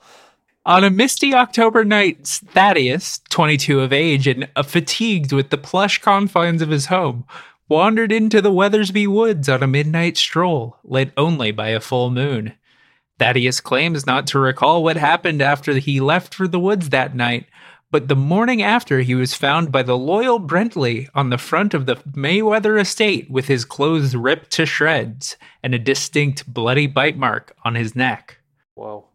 On 0.66 0.84
a 0.84 0.90
misty 0.90 1.34
October 1.34 1.84
night, 1.84 2.26
Thaddeus, 2.26 3.20
22 3.30 3.80
of 3.80 3.92
age 3.92 4.26
and 4.26 4.48
uh, 4.56 4.62
fatigued 4.62 5.32
with 5.32 5.50
the 5.50 5.56
plush 5.58 5.98
confines 5.98 6.60
of 6.62 6.68
his 6.70 6.86
home, 6.86 7.24
wandered 7.68 8.12
into 8.12 8.40
the 8.42 8.52
Weathersby 8.52 9.06
woods 9.06 9.48
on 9.48 9.62
a 9.62 9.66
midnight 9.66 10.16
stroll, 10.16 10.76
lit 10.84 11.12
only 11.16 11.50
by 11.50 11.68
a 11.68 11.80
full 11.80 12.10
moon. 12.10 12.54
Thaddeus 13.18 13.60
claims 13.60 14.06
not 14.06 14.26
to 14.28 14.38
recall 14.38 14.82
what 14.82 14.96
happened 14.96 15.40
after 15.42 15.74
he 15.74 16.00
left 16.00 16.34
for 16.34 16.48
the 16.48 16.58
woods 16.60 16.88
that 16.90 17.14
night, 17.14 17.46
but 17.90 18.08
the 18.08 18.16
morning 18.16 18.62
after 18.62 19.00
he 19.00 19.14
was 19.14 19.34
found 19.34 19.72
by 19.72 19.82
the 19.82 19.96
loyal 19.96 20.38
Brentley 20.38 21.08
on 21.14 21.30
the 21.30 21.38
front 21.38 21.74
of 21.74 21.86
the 21.86 21.96
Mayweather 21.96 22.80
estate 22.80 23.30
with 23.30 23.48
his 23.48 23.64
clothes 23.64 24.14
ripped 24.14 24.50
to 24.52 24.66
shreds 24.66 25.36
and 25.62 25.74
a 25.74 25.78
distinct 25.78 26.52
bloody 26.52 26.86
bite 26.86 27.16
mark 27.16 27.56
on 27.64 27.74
his 27.74 27.96
neck. 27.96 28.38
Whoa. 28.74 29.06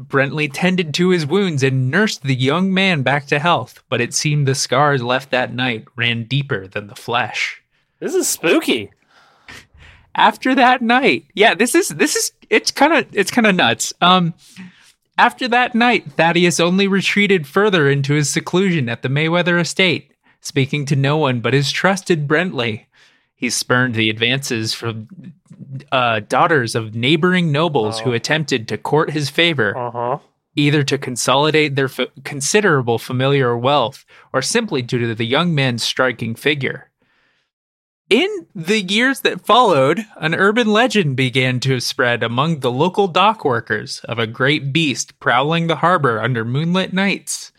Brentley 0.00 0.50
tended 0.52 0.94
to 0.94 1.10
his 1.10 1.26
wounds 1.26 1.62
and 1.62 1.90
nursed 1.90 2.22
the 2.22 2.34
young 2.34 2.72
man 2.72 3.02
back 3.02 3.26
to 3.26 3.38
health, 3.38 3.82
but 3.88 4.00
it 4.00 4.14
seemed 4.14 4.48
the 4.48 4.54
scars 4.54 5.02
left 5.02 5.30
that 5.30 5.54
night 5.54 5.84
ran 5.96 6.24
deeper 6.24 6.66
than 6.66 6.86
the 6.86 6.94
flesh. 6.94 7.62
This 8.00 8.14
is 8.14 8.26
spooky. 8.26 8.90
After 10.14 10.54
that 10.54 10.82
night, 10.82 11.26
yeah, 11.34 11.54
this 11.54 11.74
is 11.74 11.88
this 11.88 12.16
is 12.16 12.32
it's 12.50 12.70
kind 12.70 12.92
of 12.92 13.06
it's 13.12 13.30
kind 13.30 13.46
of 13.46 13.54
nuts. 13.54 13.94
Um 14.00 14.34
after 15.18 15.46
that 15.48 15.74
night, 15.74 16.12
Thaddeus 16.12 16.58
only 16.60 16.86
retreated 16.88 17.46
further 17.46 17.88
into 17.90 18.14
his 18.14 18.30
seclusion 18.30 18.88
at 18.88 19.02
the 19.02 19.08
Mayweather 19.08 19.60
estate, 19.60 20.12
speaking 20.40 20.84
to 20.86 20.96
no 20.96 21.16
one 21.16 21.40
but 21.40 21.54
his 21.54 21.70
trusted 21.70 22.26
Brentley. 22.26 22.86
He 23.34 23.50
spurned 23.50 23.94
the 23.94 24.08
advances 24.10 24.72
from 24.74 25.08
uh, 25.90 26.20
daughters 26.20 26.74
of 26.74 26.94
neighboring 26.94 27.50
nobles 27.50 28.00
who 28.00 28.10
Oh. 28.10 28.14
attempted 28.14 28.68
to 28.68 28.78
court 28.78 29.10
his 29.10 29.30
favor. 29.30 29.76
Uh 29.76 29.90
huh. 29.90 30.18
either 30.54 30.82
to 30.82 30.98
consolidate 30.98 31.76
their 31.76 31.86
f- 31.86 32.08
considerable 32.24 32.98
familiar 32.98 33.56
wealth 33.56 34.04
or 34.34 34.42
simply 34.42 34.82
due 34.82 34.98
to 34.98 35.14
the 35.14 35.24
young 35.24 35.54
man's 35.54 35.82
striking 35.82 36.34
figure. 36.34 36.90
In 38.12 38.46
the 38.54 38.82
years 38.82 39.22
that 39.22 39.46
followed, 39.46 40.04
an 40.16 40.34
urban 40.34 40.66
legend 40.66 41.16
began 41.16 41.60
to 41.60 41.80
spread 41.80 42.22
among 42.22 42.60
the 42.60 42.70
local 42.70 43.08
dock 43.08 43.42
workers 43.42 44.00
of 44.04 44.18
a 44.18 44.26
great 44.26 44.70
beast 44.70 45.18
prowling 45.18 45.66
the 45.66 45.76
harbor 45.76 46.20
under 46.20 46.44
moonlit 46.44 46.92
nights. 46.92 47.52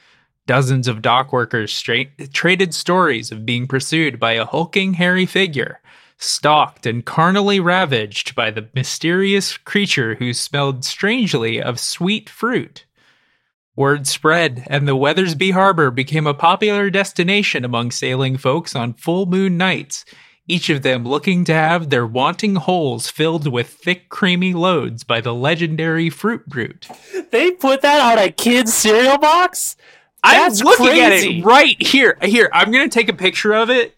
Dozens 0.46 0.88
of 0.88 1.02
dock 1.02 1.34
workers 1.34 1.74
straight, 1.74 2.32
traded 2.36 2.76
stories 2.76 3.32
of 3.32 3.48
being 3.48 3.66
pursued 3.66 4.20
by 4.20 4.34
a 4.34 4.46
hulking, 4.46 4.94
hairy 4.94 5.26
figure, 5.26 5.80
stalked 6.20 6.86
and 6.86 7.04
carnally 7.04 7.60
ravaged 7.60 8.36
by 8.36 8.52
the 8.52 8.70
mysterious 8.76 9.58
creature 9.58 10.14
who 10.14 10.36
smelled 10.36 10.86
strangely 10.86 11.60
of 11.60 11.80
sweet 11.80 12.30
fruit. 12.30 12.86
Word 13.76 14.06
spread, 14.06 14.68
and 14.68 14.88
the 14.88 14.96
Weathersby 14.96 15.54
Harbor 15.54 15.90
became 15.90 16.28
a 16.28 16.36
popular 16.36 16.92
destination 16.92 17.66
among 17.66 17.90
sailing 17.90 18.38
folks 18.38 18.76
on 18.76 18.94
full 18.94 19.26
moon 19.26 19.58
nights, 19.58 20.06
each 20.48 20.70
of 20.70 20.82
them 20.82 21.06
looking 21.06 21.46
to 21.46 21.54
have 21.54 21.90
their 21.90 22.06
wanting 22.06 22.56
holes 22.56 23.10
filled 23.10 23.48
with 23.52 23.70
thick, 23.70 24.10
creamy 24.10 24.54
loads 24.54 25.04
by 25.04 25.22
the 25.22 25.34
legendary 25.34 26.10
Fruit 26.10 26.46
Brute. 26.48 26.88
They 27.32 27.52
put 27.52 27.82
that 27.82 28.00
on 28.02 28.24
a 28.24 28.32
kid's 28.32 28.74
cereal 28.74 29.18
box? 29.18 29.76
That's 30.24 30.62
I'm 30.62 30.68
looking 30.68 31.00
at 31.00 31.12
it 31.14 31.44
right 31.46 31.76
here. 31.82 32.18
Here, 32.22 32.50
I'm 32.54 32.72
gonna 32.72 32.90
take 32.90 33.10
a 33.10 33.14
picture 33.14 33.54
of 33.54 33.70
it 33.70 33.96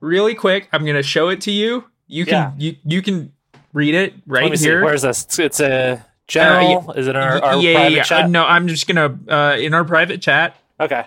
really 0.00 0.34
quick. 0.34 0.68
I'm 0.72 0.84
gonna 0.84 1.02
show 1.02 1.28
it 1.28 1.40
to 1.42 1.50
you. 1.50 1.84
You 2.06 2.26
can 2.26 2.54
you 2.58 2.76
you 2.84 3.00
can 3.02 3.32
read 3.72 3.94
it 3.94 4.14
right 4.26 4.48
here. 4.48 4.56
see. 4.56 4.84
Where's 4.84 5.02
this? 5.02 5.24
It's- 5.24 5.38
It's 5.38 5.60
a 5.60 6.04
general. 6.26 6.92
Is 6.92 7.06
it 7.06 7.16
our, 7.16 7.42
our 7.42 7.56
yeah, 7.56 7.74
private 7.74 7.90
yeah, 7.92 7.96
yeah. 7.98 8.02
chat? 8.02 8.24
Uh, 8.24 8.28
no, 8.28 8.44
I'm 8.44 8.68
just 8.68 8.86
gonna 8.86 9.18
uh, 9.28 9.56
in 9.58 9.74
our 9.74 9.84
private 9.84 10.20
chat. 10.22 10.56
Okay. 10.80 11.04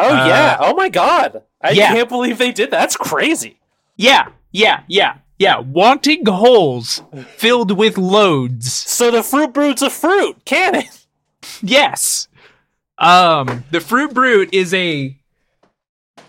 Oh 0.00 0.08
Uh, 0.14 0.26
yeah. 0.26 0.56
Oh 0.60 0.74
my 0.74 0.88
god. 0.88 1.42
I 1.60 1.70
yeah. 1.72 1.92
can't 1.92 2.08
believe 2.08 2.38
they 2.38 2.52
did 2.52 2.70
that. 2.70 2.80
That's 2.80 2.96
crazy. 2.96 3.58
Yeah, 3.96 4.28
yeah, 4.50 4.82
yeah, 4.88 5.18
yeah. 5.38 5.58
Wanting 5.58 6.24
holes 6.24 7.02
filled 7.36 7.72
with 7.72 7.98
loads. 7.98 8.72
So 8.72 9.10
the 9.10 9.22
fruit 9.22 9.52
brute's 9.52 9.82
a 9.82 9.90
fruit, 9.90 10.44
can 10.46 10.74
it? 10.74 11.06
Yes. 11.62 12.28
Um, 12.98 13.64
the 13.70 13.80
fruit 13.80 14.14
brute 14.14 14.52
is 14.54 14.72
a 14.74 15.16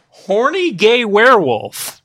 horny 0.10 0.72
gay 0.72 1.06
werewolf. 1.06 2.02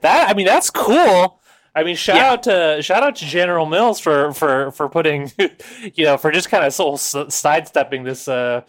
That 0.00 0.30
I 0.30 0.34
mean, 0.34 0.46
that's 0.46 0.70
cool. 0.70 1.40
I 1.74 1.82
mean, 1.82 1.96
shout 1.96 2.16
Yeah. 2.16 2.30
out 2.32 2.42
to 2.44 2.82
shout 2.82 3.02
out 3.02 3.16
to 3.16 3.24
General 3.24 3.66
Mills 3.66 3.98
for 4.00 4.32
for 4.32 4.70
for 4.70 4.88
putting, 4.88 5.32
you 5.94 6.04
know, 6.04 6.16
for 6.16 6.30
just 6.30 6.48
kind 6.50 6.64
of 6.64 6.72
so 6.72 6.96
sidestepping 6.96 8.04
this 8.04 8.28
uh 8.28 8.62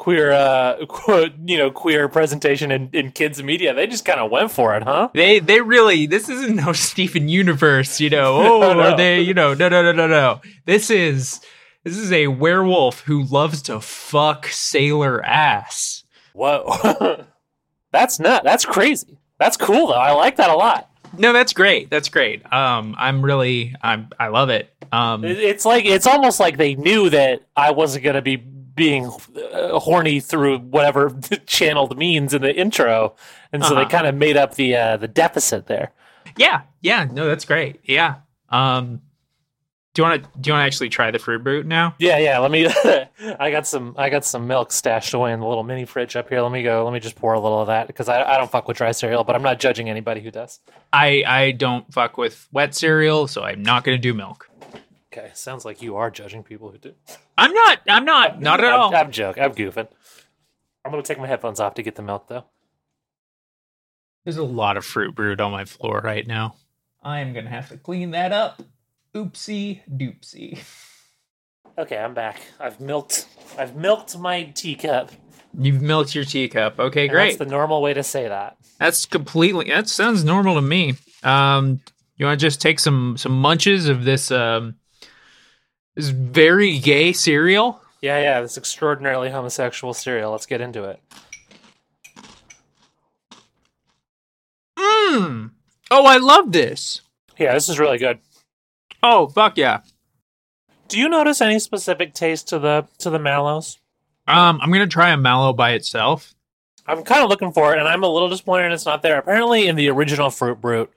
queer 0.00 0.32
uh 0.32 0.86
qu- 0.88 1.28
you 1.44 1.58
know 1.58 1.70
queer 1.70 2.08
presentation 2.08 2.72
in, 2.72 2.88
in 2.92 3.12
kids 3.12 3.42
media. 3.42 3.74
They 3.74 3.86
just 3.86 4.04
kind 4.06 4.18
of 4.18 4.30
went 4.30 4.50
for 4.50 4.74
it, 4.74 4.82
huh? 4.82 5.10
They 5.14 5.38
they 5.40 5.60
really 5.60 6.06
this 6.06 6.28
isn't 6.28 6.56
no 6.56 6.72
Steven 6.88 7.28
Universe, 7.28 8.00
you 8.00 8.08
know. 8.10 8.40
Oh, 8.62 8.72
No, 8.72 8.96
they, 8.96 9.20
you 9.20 9.34
know, 9.34 9.52
no 9.54 9.68
no 9.68 9.82
no 9.82 9.92
no 9.92 10.06
no. 10.06 10.40
This 10.64 10.90
is 10.90 11.40
this 11.84 11.96
is 11.98 12.10
a 12.12 12.26
werewolf 12.28 13.00
who 13.02 13.24
loves 13.24 13.60
to 13.62 13.80
fuck 13.80 14.46
sailor 14.48 15.22
ass. 15.24 16.04
Whoa, 16.32 17.24
that's 17.92 18.18
nut. 18.18 18.42
That's 18.44 18.64
crazy. 18.64 19.18
That's 19.38 19.56
cool 19.56 19.88
though. 19.88 19.94
I 19.94 20.12
like 20.12 20.36
that 20.36 20.50
a 20.50 20.54
lot. 20.54 20.88
No, 21.18 21.32
that's 21.32 21.52
great. 21.52 21.90
That's 21.90 22.08
great. 22.08 22.40
Um 22.52 22.94
I'm 22.98 23.22
really 23.22 23.74
I'm 23.82 24.08
I 24.18 24.28
love 24.28 24.48
it. 24.48 24.72
Um 24.92 25.24
It's 25.24 25.64
like 25.66 25.84
it's 25.84 26.06
almost 26.06 26.40
like 26.40 26.56
they 26.56 26.74
knew 26.74 27.10
that 27.10 27.42
I 27.56 27.72
wasn't 27.72 28.04
gonna 28.04 28.22
be 28.22 28.36
being 28.80 29.06
uh, 29.52 29.78
horny 29.78 30.18
through 30.20 30.58
whatever 30.58 31.10
channeled 31.46 31.96
means 31.98 32.32
in 32.34 32.40
the 32.42 32.54
intro, 32.54 33.14
and 33.52 33.62
so 33.62 33.74
they 33.74 33.82
Uh-huh. 33.82 33.90
kind 33.90 34.06
of 34.06 34.14
made 34.14 34.36
up 34.36 34.54
the 34.54 34.74
uh, 34.74 34.96
the 34.96 35.06
deficit 35.08 35.66
there. 35.66 35.92
Yeah, 36.36 36.62
yeah, 36.80 37.06
no, 37.10 37.26
that's 37.28 37.44
great. 37.44 37.80
Yeah. 37.84 38.14
Um 38.48 39.02
do 39.92 40.02
you 40.02 40.08
want 40.08 40.22
to 40.22 40.28
do 40.40 40.48
you 40.48 40.54
want 40.54 40.62
to 40.62 40.66
actually 40.66 40.88
try 40.88 41.10
the 41.10 41.18
Fruit 41.18 41.42
Brute 41.42 41.66
now? 41.66 41.96
Yeah, 41.98 42.18
yeah. 42.18 42.38
Let 42.38 42.52
me. 42.52 42.66
I 43.40 43.50
got 43.50 43.66
some. 43.66 43.94
I 43.98 44.08
got 44.08 44.24
some 44.24 44.46
milk 44.46 44.70
stashed 44.70 45.14
away 45.14 45.32
in 45.32 45.40
the 45.40 45.46
little 45.46 45.64
mini 45.64 45.84
fridge 45.84 46.14
up 46.14 46.28
here. 46.28 46.40
Let 46.42 46.52
me 46.52 46.62
go. 46.62 46.84
Let 46.84 46.92
me 46.92 47.00
just 47.00 47.16
pour 47.16 47.32
a 47.34 47.40
little 47.40 47.60
of 47.60 47.66
that 47.66 47.88
because 47.88 48.08
I, 48.08 48.22
I 48.22 48.36
don't 48.38 48.48
fuck 48.50 48.68
with 48.68 48.76
dry 48.76 48.92
cereal, 48.92 49.24
but 49.24 49.34
I'm 49.34 49.42
not 49.42 49.58
judging 49.58 49.90
anybody 49.90 50.20
who 50.20 50.30
does. 50.30 50.60
I 50.92 51.24
I 51.26 51.50
don't 51.50 51.92
fuck 51.92 52.16
with 52.18 52.46
wet 52.52 52.72
cereal, 52.76 53.26
so 53.26 53.42
I'm 53.42 53.62
not 53.64 53.82
going 53.82 53.96
to 53.98 54.00
do 54.00 54.14
milk. 54.14 54.48
Okay, 55.12 55.30
sounds 55.34 55.64
like 55.64 55.82
you 55.82 55.96
are 55.96 56.10
judging 56.10 56.42
people 56.42 56.70
who 56.70 56.78
do. 56.78 56.94
I'm 57.36 57.52
not. 57.52 57.80
I'm 57.88 58.04
not. 58.04 58.40
Not 58.40 58.60
at 58.60 58.72
I'm, 58.72 58.80
all. 58.80 58.94
I'm 58.94 59.10
joking. 59.10 59.42
I'm 59.42 59.54
goofing. 59.54 59.88
I'm 60.84 60.90
gonna 60.90 61.02
take 61.02 61.18
my 61.18 61.26
headphones 61.26 61.60
off 61.60 61.74
to 61.74 61.82
get 61.82 61.96
the 61.96 62.02
milk 62.02 62.28
though. 62.28 62.44
There's 64.24 64.36
a 64.36 64.44
lot 64.44 64.76
of 64.76 64.84
fruit 64.84 65.14
brute 65.14 65.40
on 65.40 65.50
my 65.50 65.64
floor 65.64 66.00
right 66.04 66.26
now. 66.26 66.56
I 67.02 67.20
am 67.20 67.32
going 67.32 67.46
to 67.46 67.50
have 67.50 67.70
to 67.70 67.78
clean 67.78 68.10
that 68.10 68.32
up. 68.32 68.62
Oopsie 69.14 69.80
doopsie. 69.90 70.58
Okay, 71.78 71.96
I'm 71.96 72.12
back. 72.12 72.40
I've 72.58 72.80
milked. 72.80 73.26
I've 73.56 73.74
milked 73.74 74.18
my 74.18 74.44
teacup. 74.44 75.10
You've 75.58 75.80
milked 75.80 76.14
your 76.14 76.24
teacup. 76.24 76.78
Okay, 76.78 77.04
and 77.04 77.10
great. 77.10 77.26
That's 77.28 77.38
the 77.38 77.46
normal 77.46 77.80
way 77.80 77.94
to 77.94 78.02
say 78.02 78.28
that. 78.28 78.58
That's 78.78 79.06
completely. 79.06 79.70
That 79.70 79.88
sounds 79.88 80.22
normal 80.22 80.56
to 80.56 80.60
me. 80.60 80.94
Um, 81.22 81.80
you 82.16 82.26
want 82.26 82.38
to 82.38 82.46
just 82.46 82.60
take 82.60 82.78
some 82.78 83.16
some 83.16 83.32
munches 83.32 83.88
of 83.88 84.04
this 84.04 84.30
um 84.30 84.76
this 85.94 86.08
very 86.08 86.78
gay 86.78 87.12
cereal? 87.12 87.80
Yeah, 88.00 88.20
yeah. 88.20 88.40
This 88.40 88.56
extraordinarily 88.56 89.30
homosexual 89.30 89.92
cereal. 89.94 90.32
Let's 90.32 90.46
get 90.46 90.60
into 90.60 90.84
it. 90.84 91.00
Mmm. 94.78 95.50
Oh, 95.90 96.06
I 96.06 96.18
love 96.18 96.52
this. 96.52 97.00
Yeah, 97.38 97.54
this 97.54 97.68
is 97.68 97.78
really 97.78 97.98
good. 97.98 98.18
Oh, 99.02 99.28
fuck 99.28 99.56
yeah. 99.56 99.80
Do 100.88 100.98
you 100.98 101.08
notice 101.08 101.40
any 101.40 101.58
specific 101.58 102.14
taste 102.14 102.48
to 102.48 102.58
the 102.58 102.86
to 102.98 103.10
the 103.10 103.18
mallows? 103.18 103.78
Um, 104.26 104.60
I'm 104.62 104.70
gonna 104.72 104.86
try 104.86 105.10
a 105.10 105.16
mallow 105.16 105.52
by 105.52 105.72
itself. 105.72 106.34
I'm 106.86 107.04
kind 107.04 107.22
of 107.22 107.30
looking 107.30 107.52
for 107.52 107.72
it, 107.74 107.78
and 107.78 107.86
I'm 107.86 108.02
a 108.02 108.08
little 108.08 108.28
disappointed 108.28 108.72
it's 108.72 108.86
not 108.86 109.02
there. 109.02 109.18
Apparently, 109.18 109.68
in 109.68 109.76
the 109.76 109.88
original 109.88 110.30
Fruit 110.30 110.60
Brute, 110.60 110.90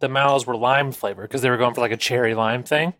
the 0.00 0.08
mallows 0.08 0.46
were 0.46 0.56
lime 0.56 0.92
flavor 0.92 1.22
because 1.22 1.42
they 1.42 1.50
were 1.50 1.56
going 1.56 1.74
for 1.74 1.80
like 1.80 1.92
a 1.92 1.96
cherry 1.96 2.34
lime 2.34 2.62
thing, 2.62 2.94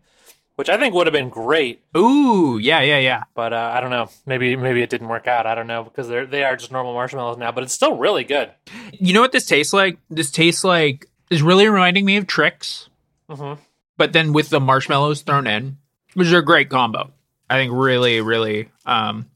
which 0.59 0.67
I 0.67 0.75
think 0.77 0.93
would 0.93 1.07
have 1.07 1.13
been 1.13 1.29
great. 1.29 1.81
Ooh, 1.95 2.59
yeah, 2.61 2.81
yeah, 2.81 2.99
yeah. 2.99 3.23
But 3.33 3.53
uh, 3.53 3.71
I 3.73 3.79
don't 3.79 3.91
know. 3.91 4.09
Maybe 4.25 4.57
maybe 4.57 4.81
it 4.81 4.89
didn't 4.89 5.07
work 5.07 5.25
out. 5.25 5.45
I 5.45 5.55
don't 5.55 5.67
know 5.67 5.85
because 5.85 6.09
they're 6.09 6.25
they 6.25 6.43
are 6.43 6.57
just 6.57 6.69
normal 6.69 6.93
marshmallows 6.93 7.37
now, 7.37 7.53
but 7.53 7.63
it's 7.63 7.71
still 7.71 7.95
really 7.95 8.25
good. 8.25 8.51
You 8.91 9.13
know 9.13 9.21
what 9.21 9.31
this 9.31 9.45
tastes 9.45 9.71
like? 9.71 9.99
This 10.09 10.31
tastes 10.31 10.65
like 10.65 11.07
is 11.29 11.41
really 11.41 11.65
reminding 11.69 12.03
me 12.03 12.17
of 12.17 12.27
Trix, 12.27 12.89
hmm 13.31 13.53
but 13.95 14.11
then 14.11 14.33
with 14.33 14.49
the 14.49 14.59
marshmallows 14.59 15.21
thrown 15.21 15.47
in, 15.47 15.77
which 16.15 16.27
is 16.27 16.33
a 16.33 16.41
great 16.41 16.69
combo. 16.69 17.09
I 17.49 17.55
think 17.55 17.71
really, 17.73 18.19
really. 18.19 18.67
Um, 18.85 19.29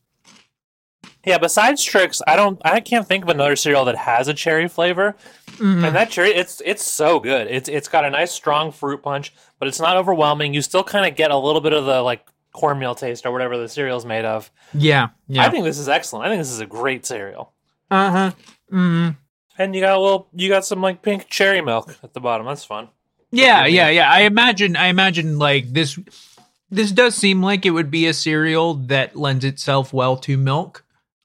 Yeah. 1.25 1.38
Besides 1.38 1.84
Trix, 1.84 2.22
I 2.27 2.36
don't. 2.36 2.60
I 2.65 2.80
can't 2.80 3.08
think 3.08 3.24
of 3.24 3.30
another 3.30 3.56
cereal 3.56 3.86
that 3.86 3.96
has 3.96 4.27
a 4.27 4.34
cherry 4.34 4.68
flavor. 4.68 5.15
mhm. 5.53 5.86
And 5.86 5.96
that 5.96 6.10
cherry, 6.10 6.30
it's 6.32 6.62
it's 6.65 6.86
so 6.86 7.20
good. 7.20 7.48
It's 7.48 7.70
it's 7.70 7.88
got 7.88 8.06
a 8.06 8.10
nice 8.10 8.32
strong 8.32 8.72
fruit 8.72 9.01
punch, 9.03 9.34
but 9.60 9.68
it's 9.68 9.80
not 9.80 9.98
overwhelming. 9.98 10.53
You 10.53 10.62
still 10.62 10.84
kind 10.84 11.06
of 11.10 11.15
get 11.15 11.32
a 11.32 11.38
little 11.38 11.62
bit 11.62 11.74
of 11.74 11.86
the 11.86 12.01
like 12.01 12.25
cornmeal 12.53 12.94
taste 12.96 13.25
or 13.25 13.32
whatever 13.32 13.58
the 13.58 13.68
cereal's 13.70 14.06
made 14.06 14.25
of. 14.25 14.51
yeah, 14.74 15.10
yeah. 15.27 15.44
I 15.46 15.50
think 15.50 15.63
this 15.65 15.80
is 15.80 15.89
excellent. 15.89 16.25
I 16.25 16.30
think 16.30 16.39
this 16.42 16.51
is 16.51 16.60
a 16.60 16.65
great 16.68 17.06
cereal. 17.06 17.51
uh 17.89 18.12
huh. 18.12 18.32
Mm. 18.72 19.18
And 19.58 19.75
you 19.75 19.82
got 19.82 19.96
a 19.98 20.00
little, 20.01 20.27
you 20.34 20.50
got 20.50 20.65
some 20.65 20.82
like 20.82 21.01
pink 21.03 21.27
cherry 21.30 21.62
milk 21.62 21.96
at 22.03 22.13
the 22.13 22.20
bottom. 22.20 22.46
That's 22.48 22.65
fun. 22.65 22.89
Yeah, 23.32 23.65
yeah, 23.65 23.89
yeah. 23.89 24.12
I 24.12 24.22
imagine. 24.22 24.75
I 24.75 24.88
imagine 24.88 25.39
like 25.39 25.72
this. 25.74 25.98
This 26.70 26.92
does 26.92 27.15
seem 27.15 27.42
like 27.44 27.65
it 27.65 27.72
would 27.72 27.92
be 27.92 28.08
a 28.08 28.13
cereal 28.13 28.74
that 28.88 29.15
lends 29.15 29.46
itself 29.46 29.94
well 29.94 30.18
to 30.18 30.38
milk. 30.38 30.84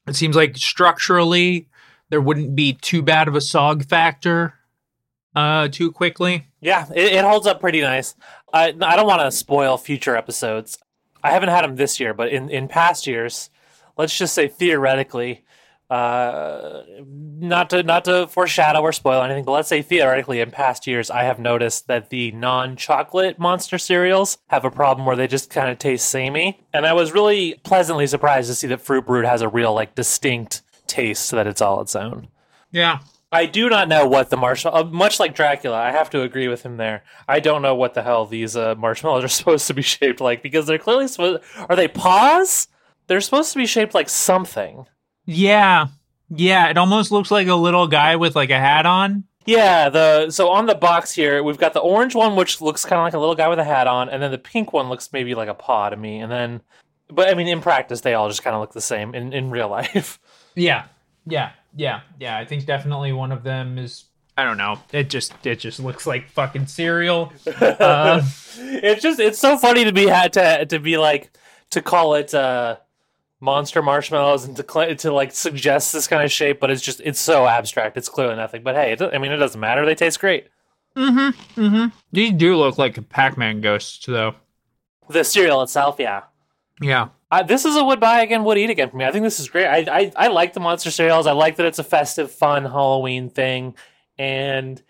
It 0.08 0.16
seems 0.16 0.36
like 0.36 0.56
structurally 0.56 1.68
there 2.10 2.20
wouldn't 2.20 2.56
be 2.56 2.72
too 2.72 3.02
bad 3.02 3.28
of 3.28 3.34
a 3.34 3.40
sog 3.40 3.88
factor 3.88 4.54
uh 5.36 5.68
too 5.68 5.92
quickly. 5.92 6.46
Yeah, 6.60 6.86
it, 6.94 7.12
it 7.12 7.24
holds 7.24 7.46
up 7.46 7.60
pretty 7.60 7.80
nice. 7.80 8.14
I 8.52 8.68
I 8.80 8.96
don't 8.96 9.06
want 9.06 9.20
to 9.20 9.30
spoil 9.30 9.76
future 9.76 10.16
episodes. 10.16 10.78
I 11.22 11.30
haven't 11.30 11.50
had 11.50 11.64
them 11.64 11.76
this 11.76 12.00
year, 12.00 12.14
but 12.14 12.30
in 12.30 12.48
in 12.48 12.68
past 12.68 13.06
years, 13.06 13.50
let's 13.96 14.16
just 14.16 14.34
say 14.34 14.48
theoretically, 14.48 15.44
uh, 15.90 16.82
not 17.06 17.70
to 17.70 17.82
not 17.82 18.04
to 18.04 18.26
foreshadow 18.26 18.80
or 18.80 18.92
spoil 18.92 19.22
anything, 19.22 19.44
but 19.44 19.52
let's 19.52 19.68
say 19.68 19.80
theoretically, 19.80 20.40
in 20.40 20.50
past 20.50 20.86
years, 20.86 21.10
I 21.10 21.22
have 21.22 21.38
noticed 21.38 21.86
that 21.86 22.10
the 22.10 22.30
non-chocolate 22.32 23.38
monster 23.38 23.78
cereals 23.78 24.38
have 24.48 24.64
a 24.64 24.70
problem 24.70 25.06
where 25.06 25.16
they 25.16 25.26
just 25.26 25.50
kind 25.50 25.70
of 25.70 25.78
taste 25.78 26.08
samey, 26.08 26.60
and 26.74 26.86
I 26.86 26.92
was 26.92 27.12
really 27.12 27.54
pleasantly 27.64 28.06
surprised 28.06 28.48
to 28.48 28.54
see 28.54 28.66
that 28.66 28.82
Fruit 28.82 29.06
Brute 29.06 29.24
has 29.24 29.40
a 29.40 29.48
real 29.48 29.72
like 29.72 29.94
distinct 29.94 30.62
taste 30.86 31.30
that 31.30 31.46
it's 31.46 31.62
all 31.62 31.80
its 31.80 31.96
own. 31.96 32.28
Yeah. 32.70 33.00
I 33.30 33.44
do 33.44 33.68
not 33.68 33.88
know 33.88 34.08
what 34.08 34.30
the 34.30 34.38
marshmallow. 34.38 34.80
Uh, 34.80 34.84
much 34.84 35.20
like 35.20 35.34
Dracula, 35.34 35.76
I 35.76 35.90
have 35.90 36.08
to 36.10 36.22
agree 36.22 36.48
with 36.48 36.62
him 36.62 36.78
there. 36.78 37.04
I 37.26 37.40
don't 37.40 37.60
know 37.60 37.74
what 37.74 37.92
the 37.92 38.02
hell 38.02 38.24
these 38.24 38.56
uh, 38.56 38.74
marshmallows 38.76 39.24
are 39.24 39.28
supposed 39.28 39.66
to 39.66 39.74
be 39.74 39.82
shaped 39.82 40.20
like 40.20 40.42
because 40.42 40.66
they're 40.66 40.78
clearly 40.78 41.08
supposed. 41.08 41.42
Are 41.68 41.76
they 41.76 41.88
paws? 41.88 42.68
They're 43.06 43.20
supposed 43.20 43.52
to 43.52 43.58
be 43.58 43.66
shaped 43.66 43.94
like 43.94 44.08
something. 44.08 44.86
Yeah. 45.28 45.88
Yeah, 46.30 46.68
it 46.68 46.78
almost 46.78 47.10
looks 47.12 47.30
like 47.30 47.48
a 47.48 47.54
little 47.54 47.86
guy 47.86 48.16
with 48.16 48.34
like 48.34 48.50
a 48.50 48.58
hat 48.58 48.86
on. 48.86 49.24
Yeah. 49.44 49.90
The 49.90 50.30
so 50.30 50.48
on 50.48 50.66
the 50.66 50.74
box 50.74 51.12
here 51.12 51.42
we've 51.42 51.58
got 51.58 51.74
the 51.74 51.80
orange 51.80 52.14
one, 52.14 52.34
which 52.34 52.60
looks 52.60 52.84
kind 52.84 52.98
of 52.98 53.04
like 53.04 53.14
a 53.14 53.18
little 53.18 53.34
guy 53.34 53.48
with 53.48 53.58
a 53.58 53.64
hat 53.64 53.86
on, 53.86 54.08
and 54.08 54.22
then 54.22 54.30
the 54.30 54.38
pink 54.38 54.72
one 54.72 54.88
looks 54.88 55.12
maybe 55.12 55.34
like 55.34 55.48
a 55.48 55.54
paw 55.54 55.90
to 55.90 55.96
me, 55.96 56.18
and 56.18 56.32
then. 56.32 56.60
But 57.10 57.28
I 57.28 57.34
mean, 57.34 57.48
in 57.48 57.60
practice, 57.60 58.02
they 58.02 58.14
all 58.14 58.28
just 58.28 58.42
kind 58.42 58.54
of 58.54 58.60
look 58.60 58.72
the 58.72 58.80
same 58.82 59.14
in, 59.14 59.32
in 59.32 59.50
real 59.50 59.68
life. 59.78 60.18
Yeah. 60.54 60.84
Yeah. 61.26 61.52
Yeah. 61.76 62.00
Yeah. 62.18 62.36
I 62.38 62.44
think 62.46 62.64
definitely 62.66 63.12
one 63.12 63.32
of 63.32 63.42
them 63.42 63.78
is 63.78 64.04
I 64.36 64.44
don't 64.44 64.56
know. 64.58 64.78
It 64.92 65.10
just 65.10 65.34
it 65.44 65.56
just 65.56 65.78
looks 65.80 66.06
like 66.06 66.28
fucking 66.30 66.66
cereal. 66.66 67.32
Uh, 67.60 68.22
it's 68.56 69.02
just 69.02 69.20
it's 69.20 69.38
so 69.38 69.56
funny 69.58 69.84
to 69.84 69.92
be 69.92 70.06
had 70.06 70.32
to 70.34 70.64
to 70.66 70.78
be 70.78 70.96
like 70.96 71.30
to 71.70 71.80
call 71.82 72.14
it 72.14 72.32
uh 72.34 72.76
monster 73.40 73.82
marshmallows 73.82 74.44
and 74.44 74.56
to 74.56 74.64
cl- 74.68 74.94
to 74.96 75.12
like 75.12 75.32
suggest 75.32 75.92
this 75.92 76.08
kind 76.08 76.24
of 76.24 76.32
shape 76.32 76.58
but 76.58 76.70
it's 76.70 76.82
just 76.82 77.00
it's 77.04 77.20
so 77.20 77.46
abstract. 77.46 77.96
It's 77.96 78.08
clearly 78.08 78.36
nothing. 78.36 78.62
But 78.62 78.74
hey 78.74 78.92
it, 78.92 79.02
i 79.02 79.18
mean 79.18 79.32
it 79.32 79.36
doesn't 79.36 79.60
matter. 79.60 79.86
They 79.86 79.94
taste 79.94 80.20
great. 80.20 80.48
Mm-hmm. 80.96 81.60
Mm-hmm. 81.60 81.96
These 82.12 82.32
do 82.32 82.56
look 82.56 82.78
like 82.78 83.08
Pac-Man 83.08 83.60
ghosts 83.60 84.04
though. 84.06 84.34
the 85.08 85.22
cereal 85.24 85.62
itself 85.62 85.96
yeah. 85.98 86.22
Yeah. 86.80 87.08
uh, 87.30 87.42
this 87.42 87.64
is 87.64 87.76
a 87.76 87.84
would 87.84 88.00
buy 88.00 88.20
again 88.22 88.44
would 88.44 88.58
eat 88.58 88.70
again 88.70 88.90
for 88.90 88.96
me. 88.96 89.04
I 89.04 89.12
think 89.12 89.24
this 89.24 89.40
is 89.40 89.48
great. 89.48 89.66
I, 89.66 89.78
I 90.00 90.12
i 90.16 90.26
like 90.28 90.52
the 90.52 90.60
monster 90.60 90.90
cereals. 90.90 91.26
I 91.26 91.32
like 91.32 91.56
that 91.56 91.66
it's 91.66 91.78
a 91.78 91.84
festive 91.84 92.30
fun 92.30 92.64
halloween 92.64 93.30
thing. 93.30 93.74
And 94.18 94.82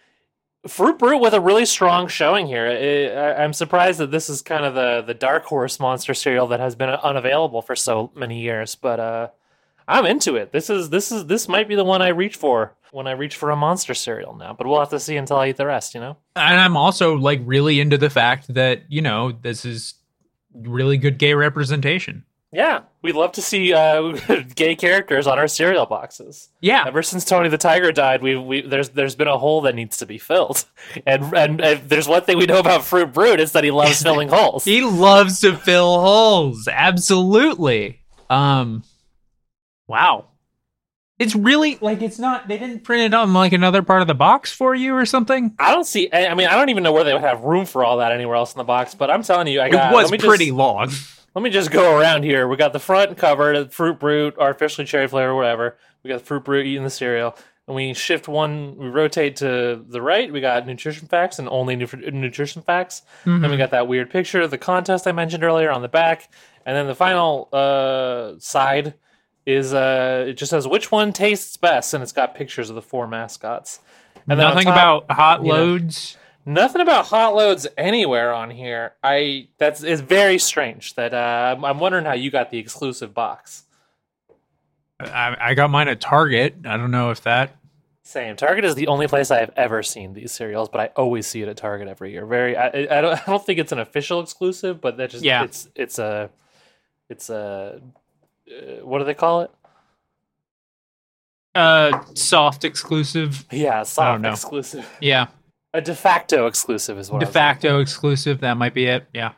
Fruit 0.68 0.98
Brute 0.98 1.20
with 1.20 1.34
a 1.34 1.40
really 1.40 1.64
strong 1.66 2.08
showing 2.08 2.46
here. 2.46 2.66
I- 2.66 3.20
I, 3.20 3.42
I'm 3.44 3.52
surprised 3.52 3.98
that 4.00 4.10
this 4.10 4.28
is 4.28 4.42
kind 4.42 4.64
of 4.64 4.74
the 4.74 5.02
the 5.06 5.14
dark 5.14 5.44
horse 5.44 5.80
monster 5.80 6.14
cereal 6.14 6.46
that 6.48 6.60
has 6.60 6.74
been 6.74 6.88
unavailable 6.90 7.62
for 7.62 7.74
so 7.76 8.10
many 8.14 8.40
years, 8.40 8.74
but 8.74 9.00
uh, 9.00 9.28
I'm 9.86 10.06
into 10.06 10.36
it. 10.36 10.52
This 10.52 10.70
is 10.70 10.90
this 10.90 11.10
is 11.10 11.26
this 11.26 11.48
might 11.48 11.68
be 11.68 11.74
the 11.74 11.84
one 11.84 12.02
I 12.02 12.08
reach 12.08 12.36
for 12.36 12.74
when 12.92 13.06
I 13.06 13.12
reach 13.12 13.36
for 13.36 13.50
a 13.50 13.56
monster 13.56 13.94
cereal 13.94 14.34
now. 14.34 14.52
But 14.52 14.66
we'll 14.66 14.78
have 14.80 14.90
to 14.90 15.00
see 15.00 15.16
until 15.16 15.36
I 15.38 15.48
eat 15.48 15.56
the 15.56 15.66
rest. 15.66 15.94
You 15.94 16.00
know? 16.00 16.16
And 16.36 16.60
I'm 16.60 16.76
also 16.76 17.14
like 17.16 17.40
really 17.44 17.80
into 17.80 17.98
the 17.98 18.10
fact 18.10 18.52
that, 18.54 18.82
you 18.88 19.02
know, 19.02 19.32
this 19.32 19.64
is 19.64 19.94
really 20.54 20.96
good 20.98 21.18
gay 21.18 21.34
representation. 21.34 22.24
Yeah, 22.50 22.82
we'd 23.02 23.14
love 23.14 23.32
to 23.32 23.42
see 23.42 23.74
uh, 23.74 24.12
gay 24.54 24.74
characters 24.74 25.26
on 25.26 25.38
our 25.38 25.48
cereal 25.48 25.84
boxes. 25.84 26.48
Yeah. 26.62 26.84
Ever 26.86 27.02
since 27.02 27.24
Tony 27.26 27.50
the 27.50 27.58
Tiger 27.58 27.92
died, 27.92 28.22
we 28.22 28.36
we 28.36 28.62
there's 28.62 28.88
there's 28.90 29.14
been 29.14 29.28
a 29.28 29.36
hole 29.36 29.60
that 29.62 29.74
needs 29.74 29.98
to 29.98 30.06
be 30.06 30.16
filled, 30.16 30.64
and 31.06 31.34
and, 31.34 31.60
and 31.60 31.88
there's 31.90 32.08
one 32.08 32.22
thing 32.22 32.38
we 32.38 32.46
know 32.46 32.58
about 32.58 32.84
Fruit 32.84 33.12
Brute 33.12 33.40
is 33.40 33.52
that 33.52 33.64
he 33.64 33.70
loves 33.70 34.02
filling 34.02 34.28
holes. 34.32 34.64
He 34.64 34.82
loves 34.82 35.40
to 35.40 35.56
fill 35.56 36.00
holes. 36.00 36.66
Absolutely. 36.70 38.00
Um 38.30 38.82
wow. 39.86 40.26
It's 41.18 41.34
really 41.34 41.76
like 41.82 42.00
it's 42.00 42.18
not 42.18 42.48
they 42.48 42.56
didn't 42.56 42.80
print 42.80 43.02
it 43.02 43.14
on 43.14 43.34
like 43.34 43.52
another 43.52 43.82
part 43.82 44.00
of 44.00 44.08
the 44.08 44.14
box 44.14 44.52
for 44.52 44.74
you 44.74 44.94
or 44.94 45.04
something. 45.04 45.54
I 45.58 45.74
don't 45.74 45.84
see. 45.84 46.10
I 46.12 46.28
I 46.28 46.34
mean, 46.34 46.46
I 46.46 46.54
don't 46.56 46.70
even 46.70 46.82
know 46.82 46.92
where 46.92 47.04
they 47.04 47.12
would 47.12 47.22
have 47.22 47.42
room 47.42 47.66
for 47.66 47.84
all 47.84 47.98
that 47.98 48.12
anywhere 48.12 48.36
else 48.36 48.54
in 48.54 48.58
the 48.58 48.64
box. 48.64 48.94
But 48.94 49.10
I'm 49.10 49.22
telling 49.22 49.48
you, 49.48 49.60
I 49.60 49.68
got. 49.68 49.92
it 49.92 49.94
was 49.94 50.10
let 50.10 50.22
me 50.22 50.26
pretty 50.26 50.46
Just, 50.46 50.56
long. 50.56 50.90
Let 51.34 51.42
me 51.42 51.50
just 51.50 51.70
go 51.70 51.98
around 51.98 52.24
here. 52.24 52.48
We 52.48 52.56
got 52.56 52.72
the 52.72 52.78
front 52.78 53.16
cover, 53.16 53.64
the 53.64 53.70
Fruit 53.70 53.98
Brute, 53.98 54.36
artificially 54.38 54.86
cherry 54.86 55.06
flavor, 55.08 55.34
whatever. 55.34 55.76
We 56.02 56.08
got 56.08 56.20
the 56.20 56.24
Fruit 56.26 56.44
Brute 56.44 56.66
eating 56.66 56.84
the 56.84 56.90
cereal, 56.90 57.36
and 57.66 57.76
we 57.76 57.94
shift 57.94 58.28
one. 58.28 58.76
We 58.76 58.88
rotate 58.88 59.36
to 59.36 59.84
the 59.88 60.02
right. 60.02 60.32
We 60.32 60.40
got 60.40 60.66
nutrition 60.66 61.06
facts 61.08 61.38
and 61.38 61.48
only 61.48 61.76
nu- 61.76 61.86
nutrition 62.12 62.62
facts. 62.62 63.02
Then 63.24 63.50
we 63.50 63.56
got 63.56 63.70
that 63.70 63.88
weird 63.88 64.10
picture 64.10 64.40
of 64.42 64.50
the 64.50 64.58
contest 64.58 65.06
I 65.06 65.12
mentioned 65.12 65.44
earlier 65.44 65.70
on 65.70 65.82
the 65.82 65.88
back, 65.88 66.30
and 66.66 66.76
then 66.76 66.86
the 66.86 66.94
final 66.94 67.48
uh, 67.52 68.38
side 68.38 68.94
is 69.46 69.72
uh, 69.72 70.26
it 70.28 70.34
just 70.34 70.50
says 70.50 70.68
which 70.68 70.92
one 70.92 71.12
tastes 71.12 71.56
best, 71.56 71.94
and 71.94 72.02
it's 72.02 72.12
got 72.12 72.34
pictures 72.34 72.68
of 72.68 72.74
the 72.74 72.82
four 72.82 73.06
mascots. 73.06 73.80
And 74.28 74.38
Nothing 74.38 74.64
top- 74.64 75.04
about 75.06 75.10
hot 75.16 75.42
loads. 75.42 76.17
Nothing 76.48 76.80
about 76.80 77.04
hot 77.04 77.34
loads 77.34 77.66
anywhere 77.76 78.32
on 78.32 78.48
here. 78.48 78.94
I 79.02 79.48
that's 79.58 79.82
is 79.82 80.00
very 80.00 80.38
strange. 80.38 80.94
That 80.94 81.12
uh, 81.12 81.56
I'm- 81.62 81.78
wondering 81.78 82.06
how 82.06 82.14
you 82.14 82.30
got 82.30 82.50
the 82.50 82.56
exclusive 82.56 83.12
box. 83.12 83.64
I, 84.98 85.36
I 85.38 85.52
got 85.54 85.68
mine 85.68 85.88
at 85.88 86.00
Target. 86.00 86.56
I 86.64 86.78
don't 86.78 86.90
know 86.90 87.10
if 87.10 87.20
that. 87.24 87.54
Same. 88.02 88.34
Target 88.34 88.64
is 88.64 88.74
the 88.74 88.86
only 88.86 89.06
place 89.06 89.30
I 89.30 89.40
have 89.40 89.52
ever 89.56 89.82
seen 89.82 90.14
these 90.14 90.32
cereals, 90.32 90.70
but 90.70 90.80
I 90.80 90.86
always 90.96 91.26
see 91.26 91.42
it 91.42 91.48
at 91.48 91.58
Target 91.58 91.86
every 91.86 92.12
year. 92.12 92.24
Very. 92.24 92.56
I, 92.56 92.68
I 92.68 93.00
don't. 93.02 93.28
I 93.28 93.30
don't 93.30 93.44
think 93.44 93.58
it's 93.58 93.72
an 93.72 93.78
official 93.78 94.20
exclusive, 94.20 94.80
but 94.80 94.96
that 94.96 95.10
just. 95.10 95.24
Yeah. 95.24 95.44
It's 95.44 95.68
it's 95.74 95.98
a. 95.98 96.30
It's 97.10 97.28
a. 97.28 97.82
Uh, 98.50 98.86
what 98.86 99.00
do 99.00 99.04
they 99.04 99.12
call 99.12 99.42
it? 99.42 99.50
Uh, 101.54 102.02
soft 102.14 102.64
exclusive. 102.64 103.44
Yeah, 103.50 103.82
soft 103.82 104.24
exclusive. 104.24 104.88
Yeah, 105.02 105.26
A 105.74 105.80
de 105.82 105.94
facto 105.94 106.46
exclusive 106.46 106.98
is 106.98 107.10
what. 107.10 107.20
de 107.20 107.26
facto 107.26 107.80
exclusive. 107.80 108.40
That 108.40 108.56
might 108.56 108.72
be 108.74 108.86
it. 108.86 109.06
Yeah. 109.12 109.32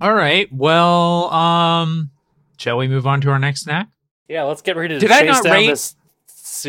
All 0.00 0.14
right. 0.14 0.48
Well, 0.52 1.32
um, 1.32 2.10
shall 2.56 2.76
we 2.78 2.86
move 2.88 3.06
on 3.06 3.20
to 3.22 3.30
our 3.30 3.38
next 3.38 3.62
snack? 3.62 3.88
Yeah, 4.28 4.44
let's 4.44 4.62
get 4.62 4.76
ready 4.76 4.94
to 4.94 5.00
Did 5.00 5.10
I 5.10 5.22
not 5.22 5.42
down 5.44 5.52
rate- 5.52 5.66
this. 5.68 5.96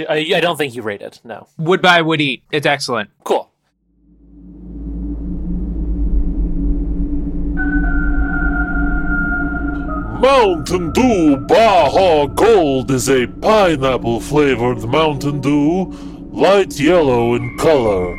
I 0.10 0.32
I 0.36 0.39
don't 0.41 0.58
think 0.58 0.75
you 0.75 0.82
rated. 0.82 1.19
No. 1.23 1.47
Would 1.58 1.82
buy, 1.82 2.01
would 2.01 2.19
eat. 2.21 2.43
It's 2.51 2.65
excellent. 2.65 3.12
Cool. 3.23 3.49
Mountain 10.19 10.91
Dew 10.91 11.38
Baja 11.38 12.25
Gold 12.28 12.89
is 12.91 13.10
a 13.10 13.28
pineapple 13.28 14.19
flavored 14.19 14.84
Mountain 14.88 15.41
Dew, 15.41 15.86
light 16.32 16.80
yellow 16.80 17.36
in 17.36 17.58
color. 17.58 18.15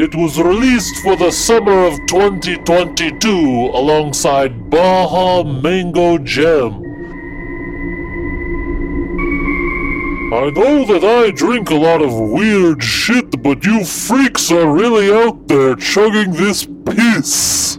It 0.00 0.14
was 0.14 0.40
released 0.40 0.96
for 1.02 1.14
the 1.14 1.30
summer 1.30 1.84
of 1.84 2.06
2022 2.06 3.28
alongside 3.28 4.70
Baja 4.70 5.42
Mango 5.44 6.16
Gem. 6.16 6.72
I 10.32 10.48
know 10.56 10.86
that 10.86 11.04
I 11.04 11.30
drink 11.32 11.68
a 11.68 11.74
lot 11.74 12.00
of 12.00 12.18
weird 12.18 12.82
shit, 12.82 13.42
but 13.42 13.62
you 13.66 13.84
freaks 13.84 14.50
are 14.50 14.72
really 14.72 15.12
out 15.12 15.48
there 15.48 15.76
chugging 15.76 16.32
this 16.32 16.66
piss. 16.86 17.76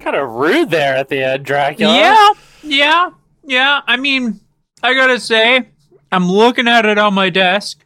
Kind 0.00 0.16
of 0.16 0.28
rude 0.28 0.70
there 0.70 0.96
at 0.96 1.08
the 1.08 1.22
end, 1.22 1.44
Dracula. 1.44 1.94
Yeah, 1.94 2.30
yeah, 2.64 3.10
yeah. 3.44 3.82
I 3.86 3.96
mean, 3.96 4.40
I 4.82 4.92
gotta 4.94 5.20
say, 5.20 5.68
I'm 6.10 6.28
looking 6.28 6.66
at 6.66 6.84
it 6.84 6.98
on 6.98 7.14
my 7.14 7.30
desk. 7.30 7.84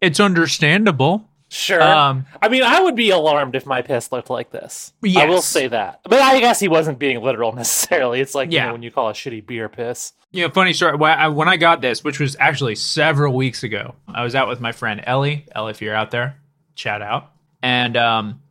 It's 0.00 0.20
understandable. 0.20 1.28
Sure. 1.54 1.80
Um, 1.80 2.26
I 2.42 2.48
mean, 2.48 2.64
I 2.64 2.80
would 2.80 2.96
be 2.96 3.10
alarmed 3.10 3.54
if 3.54 3.64
my 3.64 3.80
piss 3.80 4.10
looked 4.10 4.28
like 4.28 4.50
this. 4.50 4.92
I 5.16 5.26
will 5.26 5.40
say 5.40 5.68
that. 5.68 6.00
But 6.02 6.20
I 6.20 6.40
guess 6.40 6.58
he 6.58 6.66
wasn't 6.66 6.98
being 6.98 7.22
literal 7.22 7.52
necessarily. 7.56 8.20
It's 8.20 8.34
like, 8.34 8.50
you 8.50 8.58
know, 8.58 8.72
when 8.72 8.82
you 8.82 8.90
call 8.90 9.08
a 9.08 9.12
shitty 9.12 9.46
beer 9.46 9.68
piss. 9.68 10.14
You 10.32 10.42
know, 10.42 10.50
funny 10.52 10.72
story. 10.72 10.96
When 10.96 11.12
I, 11.12 11.28
when 11.28 11.46
I 11.46 11.56
got 11.56 11.80
this, 11.80 12.02
which 12.02 12.18
was 12.18 12.36
actually 12.40 12.74
several 12.74 13.34
weeks 13.34 13.62
ago, 13.62 13.94
I 14.08 14.24
was 14.24 14.34
out 14.34 14.48
with 14.48 14.60
my 14.60 14.72
friend 14.72 15.00
Ellie. 15.06 15.46
Ellie, 15.54 15.70
if 15.70 15.80
you're 15.80 15.94
out 15.94 16.10
there, 16.10 16.40
shout 16.74 17.02
out. 17.02 17.30
And 17.62 17.96
um, 17.96 18.42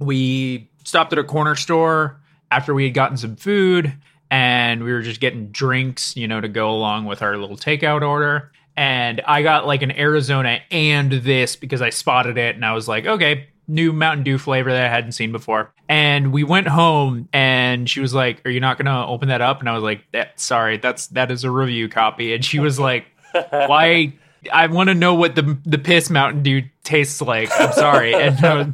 we 0.00 0.68
stopped 0.82 1.12
at 1.12 1.20
a 1.20 1.24
corner 1.24 1.54
store 1.54 2.20
after 2.50 2.74
we 2.74 2.82
had 2.82 2.94
gotten 2.94 3.16
some 3.16 3.36
food, 3.36 3.94
and 4.32 4.82
we 4.82 4.92
were 4.92 5.02
just 5.02 5.20
getting 5.20 5.52
drinks, 5.52 6.16
you 6.16 6.26
know, 6.26 6.40
to 6.40 6.48
go 6.48 6.70
along 6.70 7.04
with 7.04 7.22
our 7.22 7.36
little 7.36 7.56
takeout 7.56 8.02
order. 8.02 8.50
And 8.76 9.22
I 9.26 9.42
got 9.42 9.66
like 9.66 9.82
an 9.82 9.90
Arizona 9.92 10.60
and 10.70 11.10
this 11.12 11.56
because 11.56 11.80
I 11.82 11.90
spotted 11.90 12.36
it, 12.38 12.54
and 12.56 12.64
I 12.64 12.72
was 12.74 12.86
like, 12.86 13.06
okay, 13.06 13.48
new 13.68 13.92
Mountain 13.92 14.24
Dew 14.24 14.38
flavor 14.38 14.70
that 14.70 14.84
I 14.84 14.88
hadn't 14.88 15.12
seen 15.12 15.32
before. 15.32 15.72
And 15.88 16.32
we 16.32 16.44
went 16.44 16.68
home, 16.68 17.28
and 17.32 17.88
she 17.88 18.00
was 18.00 18.12
like, 18.14 18.42
"Are 18.44 18.50
you 18.50 18.60
not 18.60 18.76
gonna 18.78 19.06
open 19.06 19.28
that 19.28 19.40
up?" 19.40 19.60
And 19.60 19.68
I 19.68 19.72
was 19.72 19.82
like, 19.82 20.04
that, 20.12 20.38
"Sorry, 20.38 20.76
that's 20.76 21.06
that 21.08 21.30
is 21.30 21.44
a 21.44 21.50
review 21.50 21.88
copy." 21.88 22.34
And 22.34 22.44
she 22.44 22.58
was 22.58 22.78
like, 22.78 23.06
"Why?" 23.50 24.12
I 24.52 24.66
want 24.68 24.88
to 24.90 24.94
know 24.94 25.14
what 25.14 25.34
the 25.34 25.56
the 25.64 25.78
piss 25.78 26.10
Mountain 26.10 26.42
Dew 26.42 26.62
tastes 26.84 27.20
like. 27.22 27.50
I'm 27.58 27.72
sorry. 27.72 28.14
And 28.14 28.44
uh, 28.44 28.66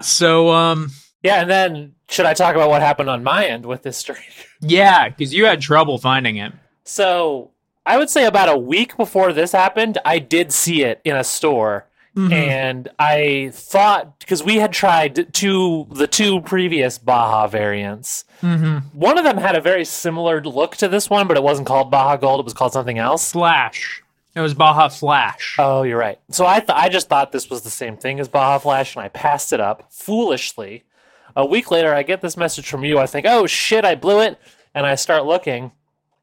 so, 0.00 0.48
um, 0.50 0.90
Yeah, 1.22 1.42
and 1.42 1.50
then 1.50 1.94
should 2.08 2.26
I 2.26 2.34
talk 2.34 2.54
about 2.56 2.70
what 2.70 2.82
happened 2.82 3.10
on 3.10 3.22
my 3.22 3.46
end 3.46 3.66
with 3.66 3.82
this 3.82 4.02
drink? 4.02 4.48
yeah, 4.60 5.08
because 5.08 5.32
you 5.34 5.44
had 5.46 5.60
trouble 5.60 5.98
finding 5.98 6.36
it. 6.36 6.52
So 6.84 7.50
I 7.86 7.98
would 7.98 8.10
say 8.10 8.26
about 8.26 8.48
a 8.48 8.56
week 8.56 8.96
before 8.96 9.32
this 9.32 9.52
happened, 9.52 9.98
I 10.04 10.18
did 10.18 10.52
see 10.52 10.82
it 10.82 11.00
in 11.04 11.16
a 11.16 11.24
store. 11.24 11.86
And 12.32 12.88
I 12.98 13.50
thought 13.54 14.18
because 14.18 14.42
we 14.42 14.56
had 14.56 14.72
tried 14.72 15.32
two 15.32 15.86
the 15.90 16.06
two 16.06 16.42
previous 16.42 16.98
Baja 16.98 17.46
variants. 17.46 18.24
Mm-hmm. 18.42 18.98
One 18.98 19.16
of 19.16 19.24
them 19.24 19.38
had 19.38 19.56
a 19.56 19.60
very 19.60 19.86
similar 19.86 20.42
look 20.42 20.76
to 20.78 20.88
this 20.88 21.08
one, 21.08 21.28
but 21.28 21.38
it 21.38 21.42
wasn't 21.42 21.68
called 21.68 21.90
Baja 21.90 22.16
Gold. 22.16 22.40
It 22.40 22.44
was 22.44 22.52
called 22.52 22.72
something 22.74 22.98
else. 22.98 23.32
Flash. 23.32 24.02
It 24.34 24.40
was 24.40 24.54
Baja 24.54 24.88
Flash. 24.88 25.56
Oh, 25.58 25.82
you're 25.82 25.96
right. 25.98 26.18
So 26.30 26.44
I 26.44 26.60
th- 26.60 26.76
I 26.76 26.88
just 26.88 27.08
thought 27.08 27.32
this 27.32 27.48
was 27.48 27.62
the 27.62 27.70
same 27.70 27.96
thing 27.96 28.20
as 28.20 28.28
Baja 28.28 28.58
Flash, 28.58 28.96
and 28.96 29.04
I 29.04 29.08
passed 29.08 29.52
it 29.52 29.60
up 29.60 29.86
foolishly. 29.90 30.84
A 31.36 31.46
week 31.46 31.70
later, 31.70 31.94
I 31.94 32.02
get 32.02 32.20
this 32.20 32.36
message 32.36 32.68
from 32.68 32.84
you. 32.84 32.98
I 32.98 33.06
think, 33.06 33.24
oh 33.26 33.46
shit, 33.46 33.84
I 33.84 33.94
blew 33.94 34.20
it, 34.20 34.36
and 34.74 34.84
I 34.84 34.96
start 34.96 35.24
looking, 35.24 35.72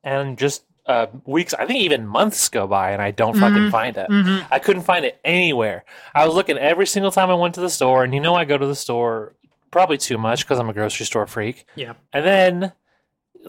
and 0.03 0.37
just 0.37 0.63
uh, 0.87 1.07
weeks, 1.25 1.53
I 1.53 1.65
think 1.65 1.79
even 1.81 2.07
months 2.07 2.49
go 2.49 2.65
by, 2.65 2.91
and 2.91 3.01
I 3.01 3.11
don't 3.11 3.37
fucking 3.37 3.55
mm-hmm. 3.55 3.69
find 3.69 3.97
it. 3.97 4.09
Mm-hmm. 4.09 4.47
I 4.51 4.59
couldn't 4.59 4.83
find 4.83 5.05
it 5.05 5.19
anywhere. 5.23 5.83
I 6.15 6.25
was 6.25 6.33
looking 6.33 6.57
every 6.57 6.87
single 6.87 7.11
time 7.11 7.29
I 7.29 7.35
went 7.35 7.55
to 7.55 7.61
the 7.61 7.69
store, 7.69 8.03
and 8.03 8.13
you 8.13 8.21
know 8.21 8.35
I 8.35 8.45
go 8.45 8.57
to 8.57 8.65
the 8.65 8.75
store 8.75 9.35
probably 9.69 9.97
too 9.97 10.17
much 10.17 10.45
because 10.45 10.59
I'm 10.59 10.69
a 10.69 10.73
grocery 10.73 11.05
store 11.05 11.27
freak. 11.27 11.65
Yeah. 11.75 11.93
And 12.13 12.25
then 12.25 12.73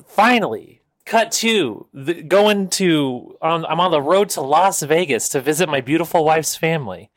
finally, 0.07 0.83
cut 1.05 1.33
to 1.33 1.87
the, 1.95 2.23
going 2.23 2.69
to 2.71 3.37
on, 3.41 3.65
I'm 3.67 3.81
on 3.81 3.91
the 3.91 4.03
road 4.03 4.31
to 4.31 4.41
Las 4.41 4.83
Vegas 4.83 5.29
to 5.31 5.41
visit 5.41 5.69
my 5.69 5.81
beautiful 5.81 6.25
wife's 6.25 6.57
family. 6.57 7.11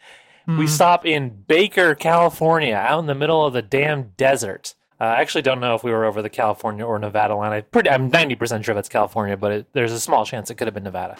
We 0.48 0.54
mm-hmm. 0.54 0.66
stop 0.68 1.06
in 1.06 1.44
Baker, 1.48 1.94
California, 1.94 2.76
out 2.76 3.00
in 3.00 3.06
the 3.06 3.16
middle 3.16 3.46
of 3.46 3.54
the 3.54 3.62
damn 3.62 4.10
desert. 4.18 4.74
Uh, 5.02 5.06
I 5.06 5.22
actually 5.22 5.42
don't 5.42 5.60
know 5.60 5.74
if 5.74 5.84
we 5.84 5.90
were 5.90 6.06
over 6.06 6.22
the 6.22 6.30
California 6.30 6.86
or 6.86 7.00
Nevada 7.00 7.36
line. 7.36 7.52
I 7.52 7.62
pretty, 7.62 7.90
I'm 7.90 8.12
90% 8.12 8.64
sure 8.64 8.76
that's 8.76 8.88
California, 8.88 9.36
but 9.36 9.52
it, 9.52 9.68
there's 9.74 9.92
a 9.92 10.00
small 10.00 10.26
chance 10.26 10.52
it 10.52 10.56
could 10.56 10.68
have 10.68 10.76
been 10.76 10.84
Nevada. 10.84 11.18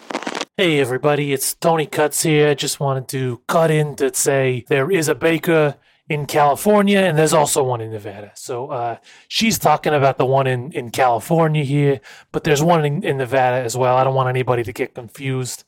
Hey 0.56 0.78
everybody, 0.78 1.32
it's 1.32 1.54
Tony 1.54 1.86
Cuts 1.86 2.22
here. 2.22 2.50
I 2.50 2.54
Just 2.54 2.78
wanted 2.78 3.08
to 3.08 3.40
cut 3.48 3.72
in 3.72 3.96
to 3.96 4.14
say 4.14 4.64
there 4.68 4.88
is 4.88 5.08
a 5.08 5.16
baker 5.16 5.74
in 6.08 6.26
California 6.26 7.00
and 7.00 7.18
there's 7.18 7.32
also 7.32 7.64
one 7.64 7.80
in 7.80 7.90
Nevada. 7.90 8.30
So 8.36 8.68
uh, 8.68 8.98
she's 9.26 9.58
talking 9.58 9.94
about 9.94 10.16
the 10.16 10.26
one 10.26 10.46
in, 10.46 10.70
in 10.70 10.90
California 10.90 11.64
here, 11.64 12.00
but 12.30 12.44
there's 12.44 12.62
one 12.62 12.84
in, 12.84 13.02
in 13.02 13.16
Nevada 13.16 13.64
as 13.64 13.76
well. 13.76 13.96
I 13.96 14.04
don't 14.04 14.14
want 14.14 14.28
anybody 14.28 14.62
to 14.62 14.72
get 14.72 14.94
confused. 14.94 15.64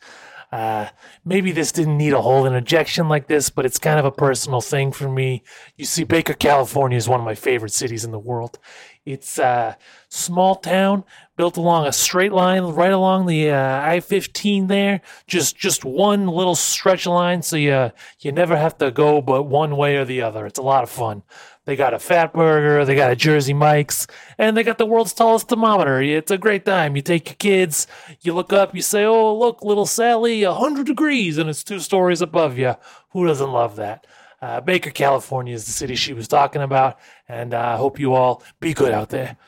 Uh, 0.55 0.89
maybe 1.25 1.51
this 1.51 1.73
didn't 1.73 1.99
need 1.99 2.13
a 2.13 2.23
whole 2.23 2.47
interjection 2.47 3.09
like 3.09 3.27
this, 3.27 3.51
but 3.51 3.67
it's 3.67 3.77
kind 3.77 3.99
of 3.99 4.05
a 4.05 4.13
personal 4.13 4.61
thing 4.61 4.93
for 4.93 5.09
me. 5.09 5.43
You 5.77 5.85
see, 5.85 6.05
Baker, 6.05 6.33
California 6.33 6.97
is 6.97 7.09
one 7.09 7.19
of 7.19 7.27
my 7.27 7.35
favorite 7.35 7.73
cities 7.73 8.05
in 8.05 8.13
the 8.13 8.21
world. 8.21 8.61
It's 9.05 9.37
a 9.37 9.77
small 10.09 10.55
town 10.55 11.03
built 11.37 11.57
along 11.57 11.89
a 11.89 11.93
straight 11.93 12.33
line 12.33 12.63
right 12.63 12.93
along 12.93 13.27
the 13.27 13.51
uh, 13.51 13.81
I-15 13.81 14.69
there. 14.69 15.01
Just 15.27 15.57
just 15.57 15.85
one 15.85 16.29
little 16.29 16.55
stretch 16.55 17.05
line, 17.05 17.43
so 17.43 17.57
you 17.57 17.91
you 18.21 18.31
never 18.31 18.57
have 18.57 18.79
to 18.79 18.93
go 18.93 19.21
but 19.21 19.43
one 19.43 19.77
way 19.77 19.97
or 19.97 20.05
the 20.05 20.23
other. 20.23 20.47
It's 20.47 20.61
a 20.61 20.63
lot 20.63 20.85
of 20.85 20.89
fun. 20.89 21.25
They 21.67 21.77
got 21.77 21.95
a 21.95 21.99
Fatburger, 21.99 22.85
they 22.85 22.95
got 22.95 23.11
a 23.11 23.17
Jersey 23.17 23.55
Mike's, 23.55 24.07
and 24.37 24.55
they 24.55 24.63
got 24.63 24.77
the 24.77 24.85
world's 24.85 25.15
tallest 25.15 25.49
thermometer. 25.49 26.03
It's 26.03 26.31
a 26.31 26.37
great 26.37 26.67
time. 26.67 26.95
You 26.95 27.01
take 27.01 27.27
your 27.27 27.37
kids, 27.37 27.87
you 28.21 28.35
look 28.35 28.53
up, 28.53 28.75
you 28.75 28.83
say, 28.83 29.05
"Oh, 29.05 29.35
look, 29.35 29.63
little 29.63 29.87
Sally, 29.87 30.43
hundred 30.43 30.87
degrees," 30.87 31.39
and 31.39 31.49
it's 31.49 31.65
two 31.65 31.81
stories 31.81 32.21
above 32.21 32.59
you. 32.59 32.75
Who 33.11 33.27
doesn't 33.27 33.51
love 33.51 33.77
that? 33.77 34.07
Uh, 34.43 34.61
Baker, 34.61 34.91
California 34.91 35.55
is 35.55 35.65
the 35.65 35.73
city 35.73 35.95
she 35.95 36.13
was 36.13 36.29
talking 36.29 36.61
about, 36.61 36.99
and 37.27 37.55
uh, 37.55 37.61
I 37.61 37.77
hope 37.77 37.99
you 37.99 38.13
all 38.13 38.43
be 38.61 38.75
good 38.75 38.93
out 38.93 39.09
there. 39.09 39.39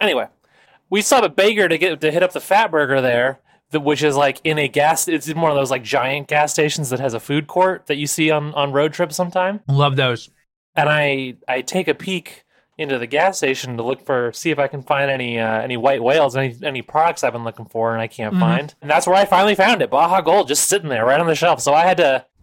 Anyway, 0.00 0.26
we 0.90 1.02
stopped 1.02 1.24
at 1.24 1.36
Baker 1.36 1.68
to 1.68 1.78
get 1.78 2.00
to 2.00 2.10
hit 2.10 2.24
up 2.24 2.32
the 2.32 2.40
Fatburger 2.40 3.00
there, 3.00 3.38
the, 3.70 3.78
which 3.78 4.02
is 4.02 4.16
like 4.16 4.40
in 4.42 4.58
a 4.58 4.66
gas. 4.66 5.06
It's 5.06 5.28
in 5.28 5.40
one 5.40 5.52
of 5.52 5.56
those 5.56 5.70
like 5.70 5.84
giant 5.84 6.26
gas 6.26 6.52
stations 6.52 6.90
that 6.90 6.98
has 6.98 7.14
a 7.14 7.20
food 7.20 7.46
court 7.46 7.86
that 7.86 7.96
you 7.96 8.08
see 8.08 8.28
on 8.32 8.52
on 8.54 8.72
road 8.72 8.92
trips 8.92 9.14
sometime. 9.14 9.60
Love 9.68 9.94
those. 9.94 10.30
And 10.76 10.88
I 10.88 11.36
I 11.48 11.62
take 11.62 11.88
a 11.88 11.94
peek 11.94 12.44
into 12.78 12.96
the 12.96 13.08
gas 13.08 13.36
station 13.36 13.76
to 13.76 13.82
look 13.82 14.06
for 14.06 14.32
see 14.32 14.50
if 14.50 14.58
I 14.60 14.68
can 14.68 14.82
find 14.82 15.10
any 15.10 15.38
uh, 15.38 15.60
any 15.60 15.76
white 15.76 16.02
whales, 16.02 16.36
any 16.36 16.56
any 16.62 16.80
products 16.80 17.24
I've 17.24 17.32
been 17.32 17.44
looking 17.44 17.66
for, 17.66 17.92
and 17.92 18.00
I 18.00 18.06
can't 18.06 18.38
find. 18.38 18.72
And 18.80 18.88
that's 18.88 19.06
where 19.06 19.16
I 19.16 19.24
finally 19.24 19.56
found 19.56 19.82
it, 19.82 19.90
Baja 19.90 20.20
Gold, 20.20 20.46
just 20.46 20.68
sitting 20.68 20.88
there 20.88 21.04
right 21.04 21.20
on 21.20 21.26
the 21.26 21.34
shelf. 21.34 21.60
So 21.60 21.74
I 21.74 21.82
had 21.82 21.96
to. 21.96 22.24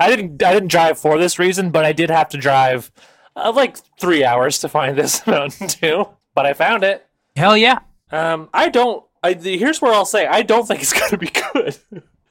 I 0.00 0.08
didn't 0.08 0.42
I 0.42 0.54
didn't 0.54 0.68
drive 0.68 0.98
for 0.98 1.18
this 1.18 1.38
reason, 1.38 1.70
but 1.70 1.84
I 1.84 1.92
did 1.92 2.10
have 2.10 2.28
to 2.30 2.38
drive 2.38 2.92
uh, 3.34 3.52
like 3.54 3.76
three 3.98 4.24
hours 4.24 4.60
to 4.60 4.68
find 4.68 4.96
this 4.98 5.26
Mountain 5.26 5.66
Dew. 5.66 6.08
But 6.34 6.46
I 6.46 6.52
found 6.52 6.84
it. 6.84 7.04
Hell 7.34 7.56
yeah. 7.56 7.80
Um, 8.12 8.48
I 8.54 8.68
don't. 8.68 9.04
I 9.22 9.32
here's 9.32 9.82
where 9.82 9.92
I'll 9.92 10.04
say 10.04 10.26
I 10.26 10.42
don't 10.42 10.66
think 10.68 10.80
it's 10.80 10.92
gonna 11.00 11.18
be 11.18 11.32
good. 11.52 11.76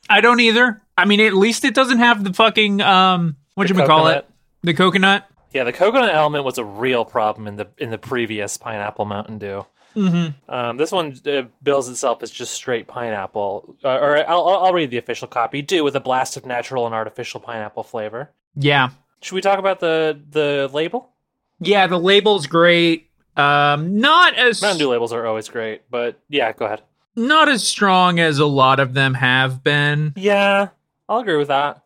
I 0.09 0.21
don't 0.21 0.39
either. 0.39 0.81
I 0.97 1.03
mean, 1.03 1.19
at 1.19 1.33
least 1.33 1.65
it 1.65 1.73
doesn't 1.73 1.97
have 1.97 2.23
the 2.23 2.33
fucking 2.33 2.79
um, 2.79 3.35
what 3.55 3.67
you 3.67 3.75
call 3.75 4.07
it? 4.07 4.25
The 4.65 4.73
coconut. 4.73 5.27
Yeah, 5.53 5.63
the 5.63 5.71
coconut 5.71 6.13
element 6.13 6.43
was 6.43 6.57
a 6.57 6.65
real 6.65 7.05
problem 7.05 7.47
in 7.47 7.55
the 7.55 7.67
in 7.77 7.91
the 7.91 7.97
previous 7.97 8.57
pineapple 8.57 9.05
Mountain 9.05 9.37
Dew. 9.37 9.65
Mm-hmm. 9.95 10.53
Um, 10.53 10.75
this 10.77 10.91
one 10.91 11.15
uh, 11.25 11.43
bills 11.63 11.87
itself 11.87 12.21
as 12.21 12.29
just 12.31 12.53
straight 12.53 12.87
pineapple. 12.87 13.77
Uh, 13.83 13.89
or 13.89 14.17
I'll, 14.29 14.45
I'll 14.47 14.65
I'll 14.65 14.73
read 14.73 14.91
the 14.91 14.97
official 14.97 15.27
copy. 15.27 15.61
Do 15.61 15.83
with 15.83 15.95
a 15.95 16.01
blast 16.01 16.35
of 16.35 16.45
natural 16.45 16.85
and 16.85 16.93
artificial 16.93 17.39
pineapple 17.39 17.83
flavor. 17.83 18.31
Yeah. 18.55 18.89
Should 19.21 19.35
we 19.35 19.41
talk 19.41 19.59
about 19.59 19.79
the 19.79 20.19
the 20.31 20.69
label? 20.73 21.11
Yeah. 21.59 21.87
The 21.87 21.99
label's 21.99 22.47
great. 22.47 23.09
Um, 23.37 23.99
not 23.99 24.33
as 24.33 24.61
Mountain 24.61 24.79
Dew 24.79 24.89
labels 24.89 25.13
are 25.13 25.25
always 25.25 25.47
great, 25.47 25.83
but 25.89 26.19
yeah, 26.27 26.51
go 26.53 26.65
ahead. 26.65 26.81
not 27.15 27.47
as 27.49 27.63
strong 27.65 28.19
as 28.19 28.39
a 28.39 28.45
lot 28.45 28.79
of 28.79 28.93
them 28.93 29.13
have 29.13 29.63
been. 29.63 30.13
Yeah, 30.17 30.69
I'll 31.07 31.19
agree 31.19 31.37
with 31.37 31.49
that. 31.49 31.81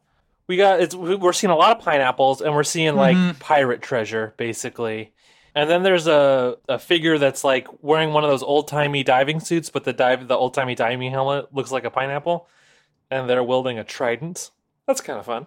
We 0.49 0.57
got 0.57 0.81
it's 0.81 0.93
we- 0.95 1.15
we're 1.15 1.31
seeing 1.31 1.51
a 1.51 1.55
lot 1.55 1.77
of 1.77 1.81
pineapples, 1.83 2.41
and 2.41 2.53
we're 2.53 2.63
seeing 2.65 2.95
like 2.95 3.15
Mhm. 3.15 3.39
pirate 3.39 3.81
treasure 3.81 4.33
basically. 4.35 5.13
And 5.55 5.69
then 5.69 5.83
there's 5.83 6.07
a, 6.07 6.57
a 6.67 6.77
figure 6.79 7.17
that's 7.17 7.43
like 7.43 7.67
wearing 7.81 8.13
one 8.13 8.23
of 8.23 8.29
those 8.29 8.43
old 8.43 8.67
timey 8.67 9.03
diving 9.03 9.39
suits, 9.39 9.69
but 9.69 9.83
the 9.83 9.93
dive 9.93 10.27
the 10.27 10.35
old 10.35 10.53
timey 10.55 10.73
diving 10.75 11.12
helmet 11.12 11.53
looks 11.53 11.71
like 11.71 11.83
a 11.85 11.89
pineapple, 11.91 12.47
and 13.12 13.29
they're 13.29 13.43
wielding 13.43 13.77
a 13.79 13.83
trident. 13.83 14.49
That's 14.88 15.01
kind 15.01 15.19
of 15.19 15.25
fun. 15.25 15.45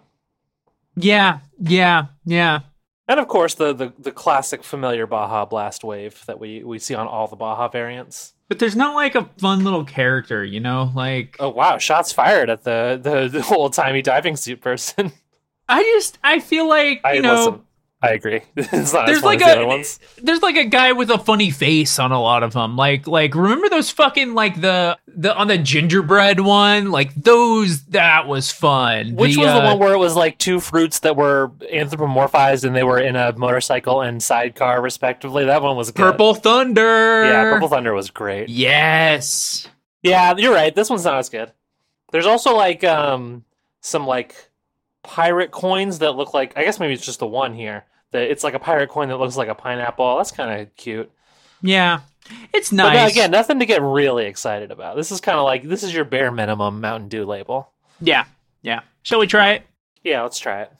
Yeah. 0.95 1.39
Yeah. 1.59 2.05
Yeah. 2.25 2.59
And 3.07 3.19
of 3.19 3.27
course 3.27 3.55
the, 3.55 3.73
the 3.73 3.91
the 3.99 4.11
classic 4.13 4.63
familiar 4.63 5.05
Baja 5.05 5.43
Blast 5.45 5.83
wave 5.83 6.23
that 6.27 6.39
we 6.39 6.63
we 6.63 6.79
see 6.79 6.95
on 6.95 7.07
all 7.07 7.27
the 7.27 7.35
Baja 7.35 7.67
variants. 7.67 8.33
But 8.53 8.59
there's 8.59 8.75
not 8.75 8.93
like 8.93 9.15
a 9.15 9.27
fun 9.39 9.63
little 9.63 9.83
character, 9.83 10.45
you 10.45 10.59
know, 10.59 10.91
like 10.93 11.37
Oh 11.39 11.49
wow, 11.49 11.79
shots 11.79 12.11
fired 12.11 12.51
at 12.51 12.63
the 12.63 12.99
the, 13.01 13.27
the 13.27 13.55
old 13.55 13.73
timey 13.73 14.03
diving 14.03 14.35
suit 14.35 14.61
person. 14.61 15.11
I 15.67 15.81
just 15.81 16.19
I 16.23 16.39
feel 16.39 16.69
like 16.69 17.01
I 17.03 17.13
you 17.13 17.23
know 17.23 17.33
listen. 17.33 17.61
I 18.03 18.09
agree. 18.11 18.41
it's 18.57 18.91
not 18.91 19.05
There's 19.05 19.19
as 19.19 19.23
like 19.23 19.41
as 19.41 19.45
the 19.47 19.53
a- 19.53 19.55
other 19.59 19.65
ones. 19.67 19.97
there's 20.21 20.41
like 20.41 20.57
a 20.57 20.65
guy 20.65 20.91
with 20.91 21.09
a 21.09 21.17
funny 21.17 21.51
face 21.51 21.97
on 21.99 22.11
a 22.11 22.21
lot 22.21 22.43
of 22.43 22.51
them. 22.51 22.75
Like 22.75 23.07
like 23.07 23.33
remember 23.33 23.69
those 23.69 23.89
fucking 23.91 24.33
like 24.33 24.59
the 24.59 24.97
the 25.07 25.33
on 25.33 25.47
the 25.47 25.57
gingerbread 25.57 26.41
one 26.41 26.91
like 26.91 27.15
those 27.15 27.85
that 27.85 28.27
was 28.27 28.51
fun. 28.51 29.15
Which 29.15 29.37
was 29.37 29.47
the 29.47 29.63
uh, 29.63 29.69
one 29.71 29.79
where 29.79 29.93
it 29.93 29.97
was 29.99 30.17
like 30.17 30.37
two 30.37 30.59
fruits 30.59 30.99
that 30.99 31.15
were 31.15 31.51
anthropomorphized 31.73 32.65
and 32.65 32.75
they 32.75 32.83
were 32.83 32.99
in 32.99 33.15
a 33.15 33.31
motorcycle 33.37 34.01
and 34.01 34.21
sidecar 34.21 34.81
respectively? 34.81 35.45
That 35.45 35.61
one 35.61 35.77
was 35.77 35.89
good. 35.91 36.03
Purple 36.03 36.33
Thunder? 36.33 37.23
Yeah, 37.25 37.43
Purple 37.53 37.69
Thunder 37.69 37.93
was 37.93 38.09
great. 38.09 38.49
Yes. 38.49 39.69
Yeah, 40.01 40.33
you're 40.37 40.53
right. 40.53 40.75
This 40.75 40.89
one's 40.89 41.05
not 41.05 41.19
as 41.19 41.29
good. 41.29 41.53
There's 42.11 42.25
also 42.25 42.53
like 42.55 42.83
um 42.83 43.45
some 43.79 44.05
like 44.05 44.35
pirate 45.03 45.51
coins 45.51 45.99
that 45.99 46.11
look 46.15 46.33
like 46.33 46.57
I 46.57 46.63
guess 46.63 46.79
maybe 46.79 46.93
it's 46.93 47.05
just 47.05 47.19
the 47.19 47.27
one 47.27 47.53
here. 47.53 47.85
That 48.13 48.31
it's 48.31 48.43
like 48.43 48.53
a 48.53 48.59
pirate 48.59 48.89
coin 48.89 49.09
that 49.09 49.17
looks 49.17 49.35
like 49.35 49.49
a 49.49 49.55
pineapple. 49.55 50.17
That's 50.17 50.31
kind 50.31 50.61
of 50.61 50.73
cute. 50.77 51.11
Yeah. 51.61 51.99
It's 52.53 52.69
But 52.69 52.77
nice. 52.77 53.11
again, 53.11 53.31
nothing 53.31 53.59
to 53.59 53.65
get 53.65 53.81
really 53.81 54.25
excited 54.25 54.71
about. 54.71 54.95
This 54.95 55.11
is 55.11 55.19
kind 55.19 55.37
of 55.37 55.43
like 55.43 55.63
this 55.63 55.83
is 55.83 55.93
your 55.93 56.05
bare 56.05 56.31
minimum 56.31 56.79
Mountain 56.79 57.09
Dew 57.09 57.25
label. 57.25 57.71
yeah. 57.99 58.25
Yeah. 58.61 58.79
Shall 59.01 59.19
we 59.19 59.27
try 59.27 59.51
it? 59.53 59.63
Yeah, 60.03 60.21
let's 60.23 60.39
try 60.39 60.61
it. 60.61 60.71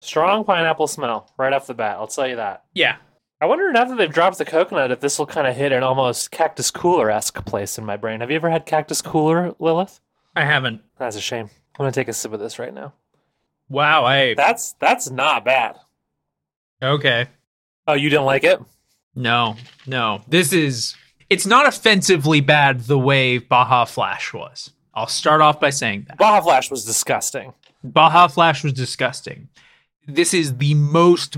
Strong 0.00 0.44
pineapple 0.44 0.86
smell 0.86 1.32
right 1.36 1.52
off 1.52 1.66
the 1.66 1.74
bat. 1.74 1.96
I'll 1.96 2.06
tell 2.06 2.28
you 2.28 2.36
that. 2.36 2.64
Yeah. 2.74 2.96
I 3.40 3.46
wonder 3.46 3.70
now 3.72 3.84
that 3.84 3.96
they've 3.96 4.12
dropped 4.12 4.38
the 4.38 4.44
coconut 4.44 4.90
if 4.90 5.00
this 5.00 5.18
will 5.18 5.26
kind 5.26 5.46
of 5.46 5.56
hit 5.56 5.72
an 5.72 5.82
almost 5.82 6.30
cactus 6.30 6.70
cooler 6.70 7.10
esque 7.10 7.44
place 7.44 7.76
in 7.76 7.84
my 7.84 7.96
brain. 7.96 8.20
Have 8.20 8.30
you 8.30 8.36
ever 8.36 8.50
had 8.50 8.66
cactus 8.66 9.02
cooler, 9.02 9.54
Lilith? 9.58 10.00
I 10.36 10.44
haven't. 10.44 10.82
That's 10.98 11.16
a 11.16 11.20
shame. 11.20 11.46
I'm 11.78 11.84
gonna 11.84 11.92
take 11.92 12.08
a 12.08 12.12
sip 12.12 12.32
of 12.32 12.40
this 12.40 12.58
right 12.58 12.72
now. 12.72 12.92
Wow, 13.68 14.04
I 14.04 14.34
That's 14.34 14.74
that's 14.74 15.10
not 15.10 15.44
bad. 15.44 15.76
Okay. 16.82 17.26
Oh, 17.86 17.94
you 17.94 18.10
didn't 18.10 18.26
like 18.26 18.44
it? 18.44 18.60
No. 19.14 19.56
No. 19.86 20.20
This 20.28 20.52
is 20.52 20.94
it's 21.30 21.46
not 21.46 21.66
offensively 21.66 22.40
bad 22.40 22.80
the 22.80 22.98
way 22.98 23.38
Baja 23.38 23.86
Flash 23.86 24.32
was. 24.32 24.70
I'll 24.94 25.06
start 25.06 25.40
off 25.40 25.58
by 25.58 25.70
saying 25.70 26.04
that. 26.08 26.18
Baja 26.18 26.42
Flash 26.42 26.70
was 26.70 26.84
disgusting. 26.84 27.52
Baja 27.82 28.28
Flash 28.28 28.62
was 28.62 28.72
disgusting. 28.72 29.48
This 30.06 30.32
is 30.34 30.58
the 30.58 30.74
most. 30.74 31.36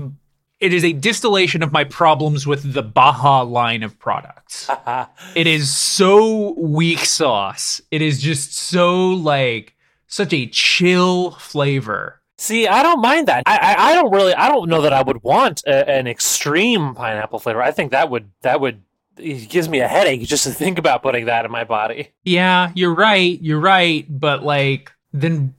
It 0.59 0.73
is 0.73 0.83
a 0.83 0.91
distillation 0.93 1.63
of 1.63 1.71
my 1.71 1.85
problems 1.85 2.45
with 2.45 2.73
the 2.73 2.83
Baja 2.83 3.43
line 3.43 3.81
of 3.81 3.97
products. 3.97 4.69
it 5.35 5.47
is 5.47 5.71
so 5.71 6.53
weak 6.57 6.99
sauce. 6.99 7.79
It 7.91 8.01
is 8.01 8.21
just 8.21 8.53
so 8.53 9.09
like 9.09 9.75
such 10.07 10.33
a 10.33 10.47
chill 10.47 11.31
flavor. 11.31 12.21
See, 12.37 12.67
I 12.67 12.83
don't 12.83 13.01
mind 13.01 13.27
that. 13.27 13.43
I, 13.45 13.57
I, 13.57 13.89
I 13.89 13.93
don't 13.95 14.11
really. 14.11 14.33
I 14.33 14.47
don't 14.47 14.69
know 14.69 14.81
that 14.81 14.93
I 14.93 15.01
would 15.01 15.23
want 15.23 15.61
a, 15.65 15.89
an 15.89 16.07
extreme 16.07 16.95
pineapple 16.95 17.39
flavor. 17.39 17.61
I 17.61 17.71
think 17.71 17.91
that 17.91 18.09
would 18.09 18.31
that 18.41 18.61
would 18.61 18.81
it 19.17 19.49
gives 19.49 19.69
me 19.69 19.79
a 19.79 19.87
headache 19.87 20.21
just 20.21 20.45
to 20.45 20.51
think 20.51 20.77
about 20.77 21.03
putting 21.03 21.25
that 21.25 21.45
in 21.45 21.51
my 21.51 21.63
body. 21.63 22.11
Yeah, 22.23 22.71
you're 22.75 22.93
right. 22.93 23.39
You're 23.41 23.59
right. 23.59 24.05
But 24.09 24.43
like, 24.43 24.91
then 25.11 25.55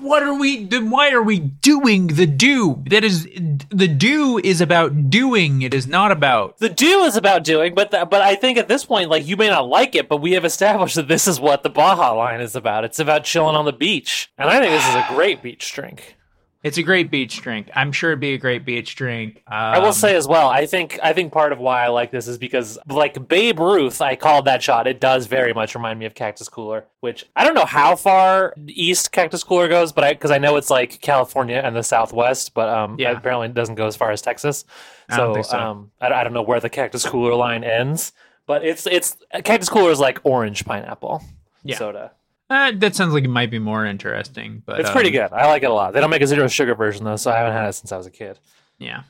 what 0.00 0.22
are 0.22 0.32
we? 0.32 0.64
Then 0.64 0.90
why 0.90 1.10
are 1.10 1.22
we 1.22 1.38
doing 1.38 2.06
the 2.06 2.26
do? 2.26 2.82
That 2.88 3.04
is, 3.04 3.24
the 3.68 3.88
do 3.88 4.38
is 4.42 4.62
about 4.62 5.10
doing. 5.10 5.60
It 5.60 5.74
is 5.74 5.86
not 5.86 6.10
about. 6.10 6.58
The 6.58 6.70
do 6.70 7.02
is 7.02 7.14
about 7.14 7.44
doing, 7.44 7.74
but 7.74 7.90
th- 7.90 8.08
but 8.08 8.22
I 8.22 8.34
think 8.34 8.56
at 8.56 8.68
this 8.68 8.86
point, 8.86 9.10
like 9.10 9.26
you 9.26 9.36
may 9.36 9.48
not 9.48 9.68
like 9.68 9.94
it, 9.94 10.08
but 10.08 10.22
we 10.22 10.32
have 10.32 10.44
established 10.44 10.94
that 10.94 11.08
this 11.08 11.28
is 11.28 11.38
what 11.38 11.62
the 11.62 11.70
Baja 11.70 12.12
line 12.12 12.40
is 12.40 12.56
about. 12.56 12.84
It's 12.84 12.98
about 12.98 13.24
chilling 13.24 13.56
on 13.56 13.66
the 13.66 13.72
beach, 13.72 14.30
and 14.38 14.48
I 14.48 14.58
think 14.58 14.72
this 14.72 14.88
is 14.88 14.94
a 14.94 15.06
great 15.08 15.42
beach 15.42 15.70
drink. 15.72 16.16
It's 16.64 16.76
a 16.76 16.82
great 16.82 17.08
beach 17.08 17.40
drink. 17.40 17.70
I'm 17.76 17.92
sure 17.92 18.10
it'd 18.10 18.18
be 18.20 18.34
a 18.34 18.38
great 18.38 18.64
beach 18.64 18.96
drink. 18.96 19.36
Um, 19.46 19.52
I 19.56 19.78
will 19.78 19.92
say 19.92 20.16
as 20.16 20.26
well. 20.26 20.48
I 20.48 20.66
think 20.66 20.98
I 21.02 21.12
think 21.12 21.32
part 21.32 21.52
of 21.52 21.60
why 21.60 21.84
I 21.84 21.88
like 21.88 22.10
this 22.10 22.26
is 22.26 22.36
because 22.36 22.76
like 22.88 23.28
Babe 23.28 23.60
Ruth, 23.60 24.00
I 24.00 24.16
called 24.16 24.44
that 24.46 24.60
shot. 24.60 24.88
It 24.88 25.00
does 25.00 25.26
very 25.26 25.52
much 25.54 25.76
remind 25.76 26.00
me 26.00 26.06
of 26.06 26.14
Cactus 26.14 26.48
Cooler, 26.48 26.86
which 26.98 27.26
I 27.36 27.44
don't 27.44 27.54
know 27.54 27.64
how 27.64 27.94
far 27.94 28.54
east 28.66 29.12
Cactus 29.12 29.44
Cooler 29.44 29.68
goes, 29.68 29.92
but 29.92 30.02
I 30.02 30.14
because 30.14 30.32
I 30.32 30.38
know 30.38 30.56
it's 30.56 30.68
like 30.68 31.00
California 31.00 31.60
and 31.64 31.76
the 31.76 31.82
Southwest, 31.84 32.54
but 32.54 32.68
um, 32.68 32.96
Yeah. 32.98 33.12
apparently 33.12 33.46
it 33.46 33.54
doesn't 33.54 33.76
go 33.76 33.86
as 33.86 33.94
far 33.94 34.10
as 34.10 34.20
Texas. 34.20 34.64
I 35.08 35.16
So, 35.16 35.34
think 35.34 35.46
so. 35.46 35.58
um, 35.60 35.92
I, 36.00 36.08
I 36.08 36.24
don't 36.24 36.32
know 36.32 36.42
where 36.42 36.58
the 36.58 36.68
Cactus 36.70 37.06
Cooler 37.06 37.36
line 37.36 37.62
ends, 37.62 38.12
but 38.46 38.64
it's 38.64 38.84
it's 38.88 39.16
Cactus 39.44 39.68
Cooler 39.68 39.92
is 39.92 40.00
like 40.00 40.18
orange 40.24 40.64
pineapple 40.64 41.22
Yeah. 41.62 41.76
soda. 41.76 42.10
Uh, 42.50 42.72
that 42.76 42.96
sounds 42.96 43.12
like 43.12 43.24
it 43.24 43.28
might 43.28 43.50
be 43.50 43.58
more 43.58 43.84
interesting, 43.84 44.62
but 44.64 44.80
It's 44.80 44.90
pretty 44.90 45.10
um, 45.18 45.28
good. 45.28 45.36
I 45.36 45.48
like 45.48 45.62
it 45.62 45.70
a 45.70 45.74
lot. 45.74 45.92
They 45.92 46.00
don't 46.00 46.08
make 46.08 46.22
a 46.22 46.26
zero 46.26 46.48
sugar 46.48 46.74
version 46.74 47.04
though, 47.04 47.16
so 47.16 47.30
I 47.30 47.36
haven't 47.36 47.52
had 47.52 47.68
it 47.68 47.74
since 47.74 47.92
I 47.92 47.96
was 47.98 48.06
a 48.06 48.10
kid. 48.10 48.38
Yeah, 48.78 49.02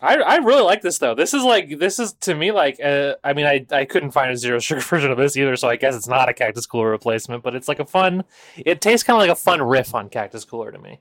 I, 0.00 0.16
I 0.16 0.36
really 0.36 0.62
like 0.62 0.80
this 0.80 0.98
though. 0.98 1.14
This 1.14 1.34
is 1.34 1.42
like 1.42 1.78
this 1.78 1.98
is 1.98 2.12
to 2.20 2.34
me 2.34 2.52
like 2.52 2.80
uh, 2.82 3.16
I 3.24 3.32
mean 3.32 3.46
I 3.46 3.66
I 3.70 3.84
couldn't 3.84 4.12
find 4.12 4.30
a 4.30 4.36
zero 4.36 4.58
sugar 4.60 4.80
version 4.80 5.10
of 5.10 5.18
this 5.18 5.36
either, 5.36 5.56
so 5.56 5.68
I 5.68 5.76
guess 5.76 5.94
it's 5.94 6.08
not 6.08 6.28
a 6.28 6.34
cactus 6.34 6.66
cooler 6.66 6.90
replacement, 6.90 7.42
but 7.42 7.54
it's 7.54 7.68
like 7.68 7.80
a 7.80 7.84
fun. 7.84 8.24
It 8.56 8.80
tastes 8.80 9.04
kind 9.04 9.16
of 9.16 9.20
like 9.20 9.30
a 9.30 9.40
fun 9.40 9.60
riff 9.60 9.94
on 9.94 10.08
cactus 10.08 10.44
cooler 10.44 10.70
to 10.70 10.78
me. 10.78 11.00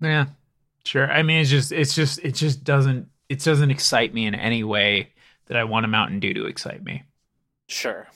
yeah, 0.00 0.26
sure. 0.84 1.10
I 1.10 1.22
mean, 1.22 1.40
it's 1.40 1.50
just, 1.50 1.72
it's 1.72 1.94
just, 1.94 2.18
it 2.20 2.34
just 2.34 2.62
doesn't, 2.62 3.08
it 3.28 3.42
doesn't 3.42 3.70
excite 3.70 4.12
me 4.12 4.26
in 4.26 4.34
any 4.34 4.62
way 4.62 5.12
that 5.46 5.56
I 5.56 5.64
want 5.64 5.86
a 5.86 5.88
Mountain 5.88 6.20
Dew 6.20 6.34
to 6.34 6.46
excite 6.46 6.84
me. 6.84 7.04
Sure, 7.68 8.06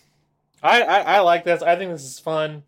I 0.63 0.83
I, 0.83 0.99
I 1.01 1.21
like 1.21 1.45
this. 1.45 1.63
I 1.63 1.77
think 1.77 1.93
this 1.93 2.05
is 2.05 2.19
fun. 2.19 2.65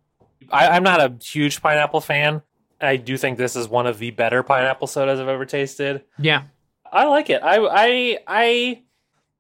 I, 0.51 0.69
I'm 0.69 0.83
not 0.83 1.01
a 1.01 1.25
huge 1.25 1.61
pineapple 1.63 2.01
fan. 2.01 2.43
I 2.81 2.97
do 2.97 3.17
think 3.17 3.39
this 3.39 3.55
is 3.55 3.69
one 3.69 3.87
of 3.87 3.99
the 3.99 4.11
better 4.11 4.43
pineapple 4.43 4.89
sodas 4.89 5.21
I've 5.21 5.29
ever 5.29 5.47
tasted. 5.47 6.03
Yeah, 6.19 6.45
I 6.91 7.05
like 7.05 7.31
it. 7.31 7.43
I 7.43 7.59
I 7.59 8.19
I 8.27 8.83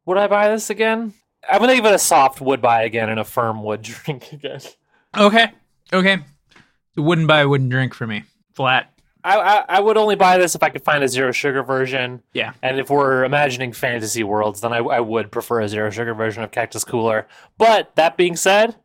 would 0.07 0.19
I 0.19 0.27
buy 0.29 0.49
this 0.51 0.71
again? 0.71 1.15
I'm 1.49 1.61
gonna 1.61 1.75
give 1.75 1.87
it 1.87 1.93
a 1.95 1.99
soft 1.99 2.41
would 2.41 2.61
buy 2.61 2.83
again 2.83 3.09
and 3.09 3.19
a 3.19 3.25
firm 3.25 3.62
would 3.65 3.83
drink 3.83 4.33
again. 4.33 4.61
Okay. 5.17 5.49
Okay. 5.93 6.19
Wouldn't 6.97 7.27
buy, 7.27 7.45
wouldn't 7.45 7.71
drink 7.71 7.95
for 7.95 8.07
me. 8.07 8.25
Flat. 8.55 8.88
I, 9.25 9.38
I 9.38 9.65
I 9.69 9.81
would 9.81 9.97
only 9.97 10.17
buy 10.17 10.38
this 10.38 10.55
if 10.55 10.62
I 10.62 10.69
could 10.69 10.85
find 10.85 11.03
a 11.05 11.09
zero 11.09 11.33
sugar 11.33 11.62
version. 11.62 12.23
Yeah. 12.33 12.53
And 12.62 12.79
if 12.81 12.91
we're 12.91 13.25
imagining 13.25 13.73
fantasy 13.73 14.25
worlds, 14.25 14.61
then 14.61 14.73
I, 14.73 14.79
I 14.79 15.01
would 15.01 15.31
prefer 15.31 15.61
a 15.61 15.69
zero 15.69 15.91
sugar 15.91 16.15
version 16.15 16.43
of 16.43 16.51
Cactus 16.51 16.85
Cooler. 16.85 17.27
But 17.57 17.95
that 17.97 18.17
being 18.17 18.37
said, 18.37 18.77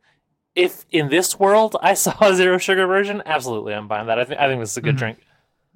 if 0.58 0.84
in 0.90 1.08
this 1.08 1.38
world 1.38 1.76
I 1.80 1.94
saw 1.94 2.12
a 2.20 2.34
zero 2.34 2.58
sugar 2.58 2.86
version, 2.86 3.22
absolutely 3.24 3.72
I'm 3.74 3.88
buying 3.88 4.06
that. 4.08 4.18
I 4.18 4.24
think 4.24 4.40
I 4.40 4.48
think 4.48 4.60
this 4.60 4.72
is 4.72 4.76
a 4.76 4.80
good 4.82 4.96
Mhm. 4.96 4.98
drink. 4.98 5.18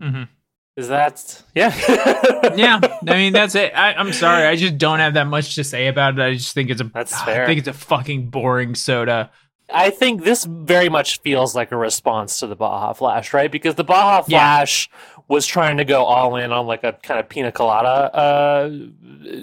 Mhm. 0.00 0.28
Is 0.76 0.88
that 0.88 1.42
yeah? 1.54 1.70
Yeah. 2.56 2.80
I 3.06 3.14
mean, 3.14 3.32
that's 3.32 3.54
it. 3.54 3.72
I, 3.74 3.92
I'm 3.94 4.12
sorry. 4.12 4.46
I 4.46 4.56
just 4.56 4.78
don't 4.78 4.98
have 4.98 5.14
that 5.14 5.26
much 5.26 5.54
to 5.56 5.64
say 5.64 5.86
about 5.86 6.18
it. 6.18 6.22
I 6.22 6.32
just 6.34 6.54
think 6.54 6.70
it's 6.70 6.80
a, 6.80 6.84
That's 6.84 7.20
fair. 7.22 7.44
I 7.44 7.46
think 7.46 7.58
it's 7.60 7.68
a 7.68 7.72
fucking 7.72 8.30
boring 8.30 8.74
soda. 8.74 9.30
I 9.74 9.90
think 9.90 10.24
this 10.24 10.44
very 10.44 10.88
much 10.88 11.20
feels 11.20 11.54
like 11.54 11.72
a 11.72 11.76
response 11.76 12.38
to 12.40 12.46
the 12.46 12.56
Baja 12.56 12.92
Flash, 12.92 13.32
right? 13.32 13.50
Because 13.50 13.74
the 13.74 13.84
Baja 13.84 14.24
Yeah. 14.28 14.38
Flash 14.56 14.90
was 15.28 15.46
trying 15.46 15.76
to 15.78 15.84
go 15.84 16.04
all 16.04 16.36
in 16.36 16.52
on 16.52 16.66
like 16.66 16.84
a 16.84 16.92
kind 16.92 17.18
of 17.20 17.28
pina 17.28 17.50
colada 17.52 18.14
uh, 18.14 18.70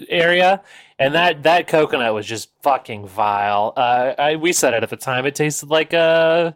area, 0.10 0.62
and 1.00 1.14
that 1.16 1.44
that 1.44 1.68
coconut 1.68 2.14
was 2.14 2.26
just 2.26 2.50
fucking 2.62 3.08
vile. 3.08 3.74
Uh, 3.76 4.14
I, 4.18 4.36
we 4.36 4.54
said 4.54 4.74
it 4.74 4.84
at 4.84 4.90
the 4.90 4.98
time; 4.98 5.26
it 5.26 5.36
tasted 5.36 5.70
like 5.70 5.94
a 5.94 6.56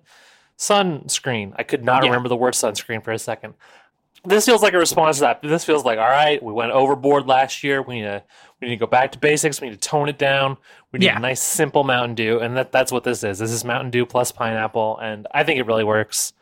sunscreen. 0.58 1.54
I 1.58 1.64
could 1.64 1.84
not 1.84 2.04
Yeah. 2.04 2.10
remember 2.10 2.30
the 2.30 2.36
word 2.36 2.54
sunscreen 2.54 3.04
for 3.04 3.12
a 3.12 3.20
second. 3.20 3.54
This 4.26 4.46
feels 4.46 4.62
like 4.62 4.74
a 4.74 4.78
response 4.78 5.18
to 5.18 5.22
that. 5.22 5.42
This 5.44 5.66
feels 5.66 5.84
like 5.84 6.00
all 6.00 6.08
right. 6.10 6.42
We 6.42 6.54
went 6.54 6.72
overboard 6.72 7.28
last 7.28 7.64
year. 7.64 7.82
We 7.82 7.96
need 7.96 8.04
to 8.04 8.24
we 8.64 8.70
need 8.70 8.76
to 8.76 8.80
go 8.80 8.88
back 8.90 9.12
to 9.12 9.20
basics. 9.20 9.60
We 9.62 9.70
need 9.70 9.82
to 9.82 9.90
tone 9.90 10.10
it 10.10 10.18
down. 10.18 10.58
We 10.92 11.00
need 11.00 11.08
Yeah. 11.08 11.18
a 11.18 11.20
nice 11.20 11.42
simple 11.42 11.84
Mountain 11.84 12.16
Dew, 12.16 12.40
and 12.40 12.56
that 12.58 12.72
that's 12.72 12.92
what 12.92 13.04
this 13.04 13.24
is. 13.24 13.40
This 13.40 13.52
is 13.52 13.64
Mountain 13.66 13.92
Dew 13.92 14.06
plus 14.06 14.32
pineapple, 14.32 14.98
and 15.00 15.28
I 15.34 15.44
think 15.44 15.60
it 15.60 15.66
really 15.66 15.84
works. 15.84 16.34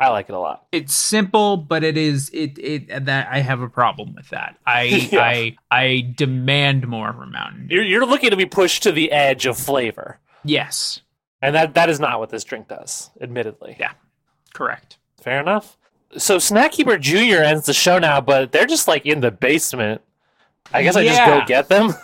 I 0.00 0.10
like 0.10 0.28
it 0.28 0.32
a 0.34 0.38
lot. 0.38 0.64
It's 0.70 0.94
simple, 0.94 1.56
but 1.56 1.82
it 1.82 1.96
is 1.96 2.30
it 2.32 2.58
it 2.58 3.04
that 3.06 3.28
I 3.30 3.40
have 3.40 3.60
a 3.60 3.68
problem 3.68 4.14
with 4.14 4.28
that. 4.30 4.56
I 4.66 4.82
Yeah. 5.12 5.20
I 5.22 5.56
I 5.70 6.12
demand 6.16 6.86
more 6.86 7.12
from 7.12 7.32
Mountain 7.32 7.66
Dew. 7.68 7.76
You're 7.76 7.84
you're 7.84 8.06
looking 8.06 8.30
to 8.30 8.36
be 8.36 8.46
pushed 8.46 8.82
to 8.84 8.92
the 8.92 9.10
edge 9.12 9.46
of 9.46 9.56
flavor, 9.58 10.18
Yes. 10.44 11.00
and 11.42 11.54
that 11.54 11.74
that 11.74 11.88
is 11.90 11.98
not 12.00 12.18
what 12.20 12.30
this 12.30 12.44
drink 12.44 12.68
does. 12.68 13.10
Admittedly, 13.20 13.76
Yeah. 13.78 13.92
Correct. 14.54 14.98
fair 15.20 15.40
enough. 15.40 15.76
So 16.16 16.38
Snackkeeper 16.38 16.98
Junior 16.98 17.42
ends 17.42 17.66
the 17.66 17.74
show 17.74 17.98
now, 17.98 18.20
but 18.20 18.50
they're 18.52 18.66
just 18.66 18.88
like 18.88 19.04
in 19.04 19.20
the 19.20 19.30
basement. 19.30 20.00
I 20.72 20.82
guess 20.82 20.96
I 20.96 21.04
just 21.04 21.24
go 21.26 21.44
get 21.46 21.68
them. 21.68 21.92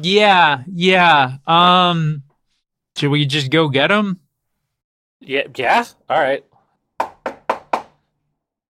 Yeah, 0.00 0.62
yeah. 0.72 1.38
Um 1.48 2.22
should 2.96 3.10
we 3.10 3.26
just 3.26 3.50
go 3.50 3.68
get 3.68 3.88
them? 3.88 4.20
yeah, 5.20 5.42
yeah. 5.56 5.84
All 6.08 6.20
right. 6.20 6.44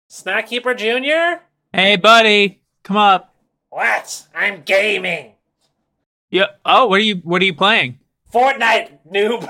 Snackkeeper 0.09 0.77
Junior. 0.77 1.41
Hey 1.73 1.97
buddy, 1.97 2.63
come 2.83 2.97
up. 2.97 3.35
What? 3.69 4.27
I'm 4.35 4.63
gaming. 4.63 5.35
Yeah. 6.31 6.47
Oh, 6.65 6.87
what 6.87 7.01
are 7.01 7.05
you 7.05 7.17
what 7.17 7.43
are 7.43 7.45
you 7.45 7.55
playing? 7.55 7.99
Fortnite 8.33 8.99
noob. 9.13 9.43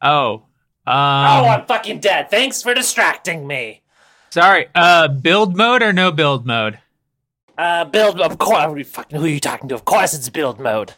Oh. 0.00 0.42
oh, 0.86 0.90
Um, 0.92 1.44
I'm 1.60 1.66
fucking 1.66 2.00
dead. 2.00 2.30
Thanks 2.30 2.62
for 2.62 2.72
distracting 2.74 3.46
me. 3.46 3.82
sorry. 4.30 4.68
Uh, 4.74 5.08
build 5.08 5.56
mode 5.56 5.82
or 5.82 5.92
no 5.92 6.10
build 6.12 6.46
mode? 6.46 6.78
Uh, 7.58 7.84
build. 7.84 8.20
Of 8.20 8.38
course. 8.38 8.88
Fucking. 8.88 9.18
Who 9.18 9.24
are 9.24 9.28
you 9.28 9.40
talking 9.40 9.68
to? 9.68 9.74
Of 9.74 9.84
course, 9.84 10.14
it's 10.14 10.28
build 10.28 10.58
mode. 10.60 10.94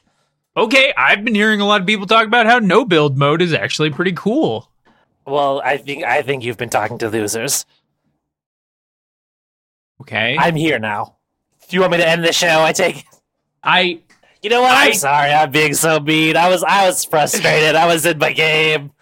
Okay, 0.57 0.93
I've 0.97 1.25
been 1.25 1.35
hearing 1.35 1.61
a 1.61 1.67
lot 1.67 1.81
of 1.81 1.87
people 1.87 2.07
talk 2.07 2.27
about 2.27 2.47
how 2.47 2.61
no 2.61 2.85
build 2.85 3.19
mode 3.19 3.43
is 3.43 3.53
actually 3.53 3.91
pretty 3.91 4.13
cool. 4.13 4.71
Well, 5.27 5.61
I 5.65 5.79
think 5.79 6.05
I 6.05 6.23
think 6.23 6.45
you've 6.45 6.57
been 6.59 6.69
talking 6.71 6.99
to 6.99 7.09
losers. 7.09 7.67
Okay, 10.01 10.37
I'm 10.39 10.55
here 10.57 10.79
now. 10.79 11.17
Do 11.69 11.77
you 11.77 11.81
want 11.81 11.93
me 11.93 11.99
to 11.99 12.09
end 12.09 12.25
the 12.25 12.33
show? 12.33 12.63
I 12.63 12.73
take. 12.73 12.99
it. 12.99 13.05
I 13.63 14.01
You 14.43 14.51
know 14.51 14.61
what? 14.61 14.73
I'm 14.77 14.93
sorry. 14.95 15.31
I'm 15.33 15.51
being 15.51 15.75
so 15.75 15.99
mean. 15.99 16.37
I 16.37 16.49
was 16.49 16.63
I 16.63 16.87
was 16.87 17.05
frustrated. 17.05 17.75
I 17.75 17.87
was 17.87 18.05
in 18.07 18.19
my 18.19 18.33
game. 18.33 18.93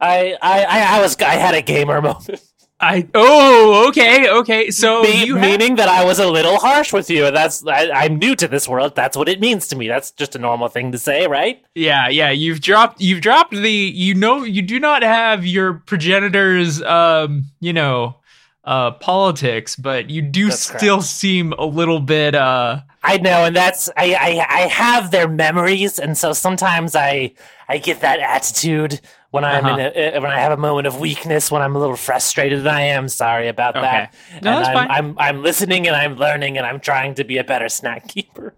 I 0.00 0.36
I 0.40 0.64
I, 0.64 0.98
I 0.98 1.00
was 1.00 1.16
I 1.20 1.34
had 1.36 1.54
a 1.54 1.62
gamer 1.62 2.00
moment. 2.02 2.40
I 2.82 3.06
oh 3.14 3.88
okay 3.88 4.28
okay 4.30 4.70
so 4.70 5.02
Me- 5.02 5.24
you 5.26 5.36
have, 5.36 5.42
meaning 5.50 5.76
that 5.76 5.88
I 5.88 6.02
was 6.04 6.18
a 6.18 6.26
little 6.26 6.56
harsh 6.58 6.92
with 6.92 7.10
you. 7.10 7.26
and 7.26 7.36
That's 7.36 7.66
I, 7.66 7.90
I'm 7.90 8.18
new 8.18 8.34
to 8.36 8.48
this 8.48 8.66
world. 8.66 8.96
That's 8.96 9.16
what 9.16 9.28
it 9.28 9.38
means 9.38 9.66
to 9.68 9.76
me. 9.76 9.86
That's 9.88 10.10
just 10.12 10.34
a 10.34 10.38
normal 10.38 10.68
thing 10.68 10.90
to 10.92 10.98
say, 10.98 11.26
right? 11.26 11.62
yeah 11.74 12.08
yeah 12.08 12.30
you've 12.30 12.60
dropped 12.60 13.00
you've 13.00 13.20
dropped 13.20 13.52
the 13.52 13.70
you 13.70 14.14
know 14.14 14.42
you 14.44 14.62
do 14.62 14.80
not 14.80 15.02
have 15.02 15.44
your 15.46 15.74
progenitors 15.74 16.82
um 16.82 17.44
you 17.60 17.72
know 17.72 18.16
uh 18.64 18.90
politics 18.92 19.76
but 19.76 20.10
you 20.10 20.20
do 20.22 20.48
That's 20.48 20.60
still 20.60 20.96
correct. 20.96 21.08
seem 21.08 21.52
a 21.52 21.64
little 21.64 22.00
bit 22.00 22.34
uh 22.34 22.80
I 23.02 23.16
know, 23.16 23.44
and 23.44 23.56
that's 23.56 23.88
I, 23.96 24.14
I 24.14 24.46
I 24.48 24.60
have 24.68 25.10
their 25.10 25.26
memories, 25.28 25.98
and 25.98 26.16
so 26.18 26.32
sometimes 26.32 26.94
I 26.94 27.32
I 27.68 27.78
get 27.78 28.00
that 28.02 28.20
attitude 28.20 29.00
when 29.30 29.44
I'm 29.44 29.64
in 29.66 29.80
a, 29.80 30.16
uh, 30.16 30.20
when 30.20 30.30
I 30.30 30.38
have 30.38 30.52
a 30.52 30.56
moment 30.56 30.86
of 30.86 31.00
weakness, 31.00 31.50
when 31.50 31.62
I'm 31.62 31.74
a 31.76 31.78
little 31.78 31.96
frustrated, 31.96 32.58
and 32.58 32.68
I 32.68 32.82
am 32.82 33.08
sorry 33.08 33.48
about 33.48 33.74
that. 33.74 34.12
No, 34.12 34.36
and 34.36 34.44
that's 34.44 34.68
I'm, 34.68 34.74
fine. 34.74 34.90
I'm 34.90 35.18
I'm 35.18 35.42
listening 35.42 35.86
and 35.86 35.96
I'm 35.96 36.16
learning 36.16 36.58
and 36.58 36.66
I'm 36.66 36.80
trying 36.80 37.14
to 37.14 37.24
be 37.24 37.38
a 37.38 37.44
better 37.44 37.68
snack 37.68 38.08
keeper. 38.08 38.54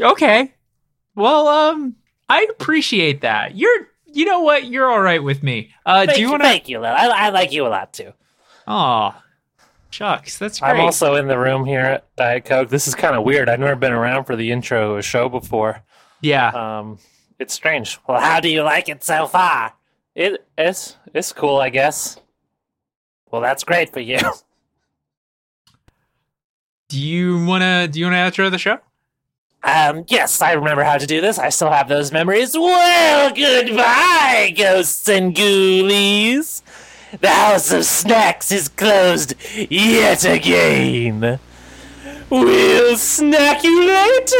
okay 0.00 0.54
well 1.14 1.46
um 1.48 1.96
I 2.28 2.46
appreciate 2.50 3.20
that 3.20 3.54
you're 3.56 3.88
you 4.06 4.24
know 4.24 4.40
what 4.40 4.64
you're 4.66 4.90
all 4.90 5.00
right 5.02 5.22
with 5.22 5.42
me 5.42 5.74
uh 5.84 6.06
Thank 6.06 6.14
do 6.16 6.20
you 6.22 6.26
you, 6.26 6.30
want 6.30 6.42
to 6.42 6.48
thank 6.48 6.68
you, 6.68 6.78
Lil. 6.80 6.90
I, 6.90 7.06
I 7.08 7.28
like 7.30 7.52
you 7.52 7.66
a 7.66 7.68
lot 7.68 7.92
too. 7.92 8.12
oh 8.66 9.14
shucks 9.90 10.38
that's 10.38 10.60
great 10.60 10.70
I'm 10.70 10.80
also 10.80 11.14
in 11.16 11.28
the 11.28 11.38
room 11.38 11.64
here 11.64 11.80
at 11.80 12.16
Diet 12.16 12.44
Coke. 12.44 12.68
This 12.70 12.86
is 12.88 12.94
kind 12.94 13.14
of 13.16 13.24
weird. 13.24 13.48
I've 13.48 13.60
never 13.60 13.76
been 13.76 13.92
around 13.92 14.24
for 14.24 14.36
the 14.36 14.50
intro 14.52 14.92
of 14.92 14.98
a 14.98 15.02
show 15.02 15.28
before. 15.28 15.82
yeah 16.20 16.48
Um, 16.48 16.98
it's 17.38 17.54
strange. 17.54 17.98
Well, 18.08 18.20
how 18.20 18.40
do 18.40 18.48
you 18.48 18.62
like 18.62 18.88
it 18.88 19.02
so 19.02 19.26
far? 19.26 19.74
It 20.14 20.46
it's 20.58 20.96
it's 21.14 21.32
cool, 21.32 21.58
I 21.58 21.70
guess. 21.70 22.18
Well, 23.30 23.40
that's 23.40 23.64
great 23.64 23.92
for 23.92 24.00
you. 24.00 24.18
do 26.88 26.98
you 26.98 27.44
want 27.44 27.62
to 27.62 27.88
do 27.90 28.00
you 28.00 28.06
want 28.10 28.34
to 28.34 28.42
outro 28.42 28.50
the 28.50 28.58
show 28.58 28.78
Um, 29.62 30.04
yes, 30.08 30.42
I 30.42 30.52
remember 30.52 30.82
how 30.82 30.98
to 30.98 31.06
do 31.06 31.20
this. 31.20 31.38
I 31.38 31.50
still 31.50 31.70
have 31.70 31.88
those 31.88 32.12
memories. 32.12 32.54
Well, 32.54 33.32
goodbye, 33.34 34.52
ghosts 34.56 35.08
and 35.08 35.34
ghoulies. 35.34 36.62
The 37.18 37.28
House 37.28 37.72
of 37.72 37.84
Snacks 37.84 38.52
is 38.52 38.68
closed 38.68 39.34
yet 39.68 40.24
again. 40.24 41.40
We'll 42.30 42.96
snack 42.96 43.64
you 43.64 43.84
later. 43.84 44.36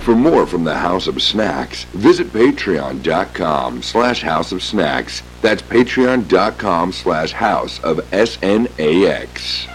For 0.00 0.14
more 0.16 0.46
from 0.46 0.64
the 0.64 0.74
House 0.74 1.06
of 1.06 1.22
Snacks, 1.22 1.84
visit 1.84 2.26
patreon.com 2.32 3.82
slash 3.82 4.22
house 4.22 4.52
of 4.52 4.62
snacks. 4.62 5.22
That's 5.40 5.62
patreon.com 5.62 6.92
slash 6.92 7.32
house 7.32 7.80
of 7.82 8.12
S-N-A-X. 8.12 9.68